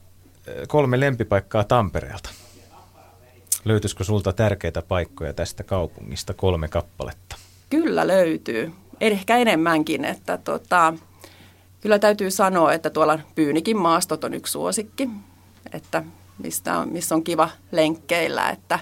[0.67, 2.29] kolme lempipaikkaa Tampereelta.
[3.65, 7.35] Löytyisikö sulta tärkeitä paikkoja tästä kaupungista, kolme kappaletta?
[7.69, 8.71] Kyllä löytyy.
[9.01, 10.93] Ehkä enemmänkin, että tota,
[11.81, 15.09] kyllä täytyy sanoa, että tuolla Pyynikin maastot on yksi suosikki,
[15.73, 16.03] että
[16.43, 18.79] mistä on, missä on kiva lenkkeillä, että,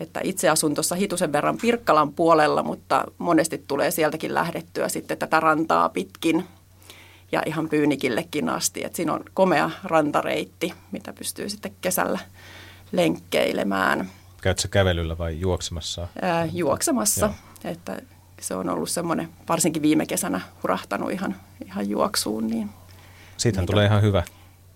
[0.00, 5.40] että itse asun tuossa hitusen verran Pirkkalan puolella, mutta monesti tulee sieltäkin lähdettyä sitten tätä
[5.40, 6.44] rantaa pitkin
[7.32, 8.84] ja ihan Pyynikillekin asti.
[8.84, 12.18] että siinä on komea rantareitti, mitä pystyy sitten kesällä
[12.92, 14.10] lenkkeilemään.
[14.42, 16.08] Käytkö kävelyllä vai juoksemassa?
[16.22, 17.72] Ää, juoksemassa, Joo.
[17.72, 18.02] että
[18.40, 21.36] se on ollut semmoinen, varsinkin viime kesänä hurahtanut ihan,
[21.66, 22.46] ihan juoksuun.
[22.46, 22.70] Niin
[23.36, 24.22] Siitähän tulee ihan hyvä.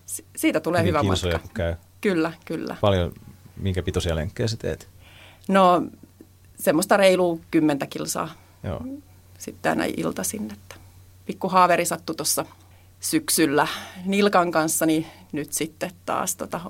[0.07, 1.41] Si- siitä tulee hyvä matka.
[1.55, 1.75] käy.
[2.01, 2.77] Kyllä, kyllä.
[2.81, 3.13] Paljon,
[3.57, 4.89] minkä pitoisia lenkkejä sä teet?
[5.49, 5.83] No
[6.57, 8.29] semmoista reilua kymmentä kilsaa.
[8.63, 8.81] Joo.
[9.39, 10.75] Sitten aina iltaisin, että
[11.27, 12.47] pikku haaveri sattui tuossa
[13.01, 13.67] syksyllä
[14.05, 16.61] Nilkan kanssa, niin nyt sitten taas tota,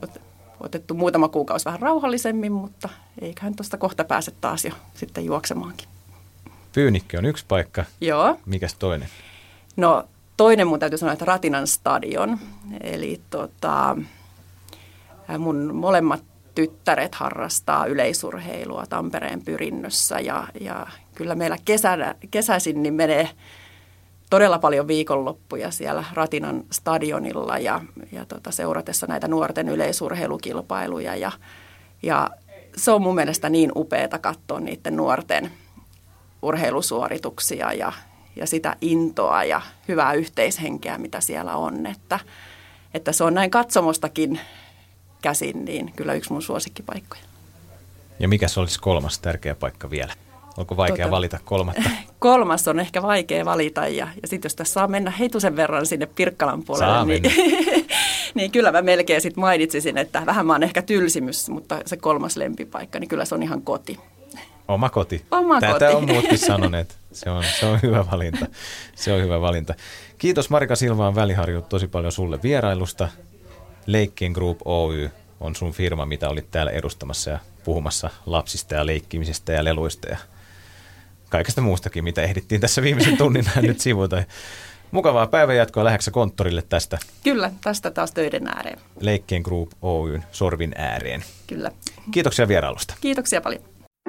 [0.65, 2.89] otettu muutama kuukausi vähän rauhallisemmin, mutta
[3.21, 5.89] eiköhän tuosta kohta pääse taas jo sitten juoksemaankin.
[6.73, 7.85] Pyynikkö on yksi paikka.
[8.01, 8.39] Joo.
[8.47, 9.09] Mikäs toinen?
[9.77, 12.39] No toinen mun täytyy sanoa, että Ratinan stadion.
[12.81, 13.97] Eli tota,
[15.39, 16.23] mun molemmat
[16.55, 23.31] tyttäret harrastaa yleisurheilua Tampereen pyrinnössä ja, ja kyllä meillä kesänä, kesäisin niin menee
[24.35, 27.81] todella paljon viikonloppuja siellä Ratinan stadionilla ja,
[28.13, 31.33] ja tota, seuratessa näitä nuorten yleisurheilukilpailuja ja,
[32.03, 32.31] ja
[32.77, 35.51] se on mun mielestä niin upeata katsoa niiden nuorten
[36.43, 37.93] urheilusuorituksia ja,
[38.37, 42.21] ja sitä intoa ja hyvää yhteishenkeä, mitä siellä on, että,
[42.95, 44.41] että se on näin katsomostakin
[45.23, 47.23] käsin, niin kyllä yksi mun suosikkipaikkoja.
[48.19, 50.13] Ja mikä se olisi kolmas tärkeä paikka vielä?
[50.57, 51.91] Onko vaikea tota, valita kolmatta?
[52.25, 56.07] Kolmas on ehkä vaikea valita ja, ja sitten jos tässä saa mennä heitusen verran sinne
[56.07, 57.23] Pirkkalan puolelle, saa niin,
[58.35, 62.37] niin kyllä mä melkein sitten mainitsisin, että vähän mä oon ehkä tylsimys, mutta se kolmas
[62.37, 64.01] lempipaikka, niin kyllä se on ihan koti.
[64.69, 65.25] Oma koti.
[65.31, 65.97] Oma Tätä koti.
[65.97, 66.97] on muutkin sanoneet.
[67.13, 68.47] Se on, se on hyvä valinta.
[68.95, 69.75] Se on hyvä valinta.
[70.19, 73.09] Kiitos Marika Silvaan Väliharju tosi paljon sulle vierailusta.
[73.87, 75.11] Leikkien Group Oy
[75.41, 80.17] on sun firma, mitä olit täällä edustamassa ja puhumassa lapsista ja leikkimisestä ja leluista ja
[81.29, 84.23] kaikesta muustakin, mitä ehdittiin tässä viimeisen tunnin nyt sivuta.
[84.91, 86.99] Mukavaa päivänjatkoa lähdekö konttorille tästä?
[87.23, 88.79] Kyllä, tästä taas töiden ääreen.
[89.01, 91.25] Leikkien Group Oyn sorvin ääreen.
[91.47, 91.71] Kyllä.
[92.11, 92.95] Kiitoksia vierailusta.
[93.01, 93.74] Kiitoksia paljon.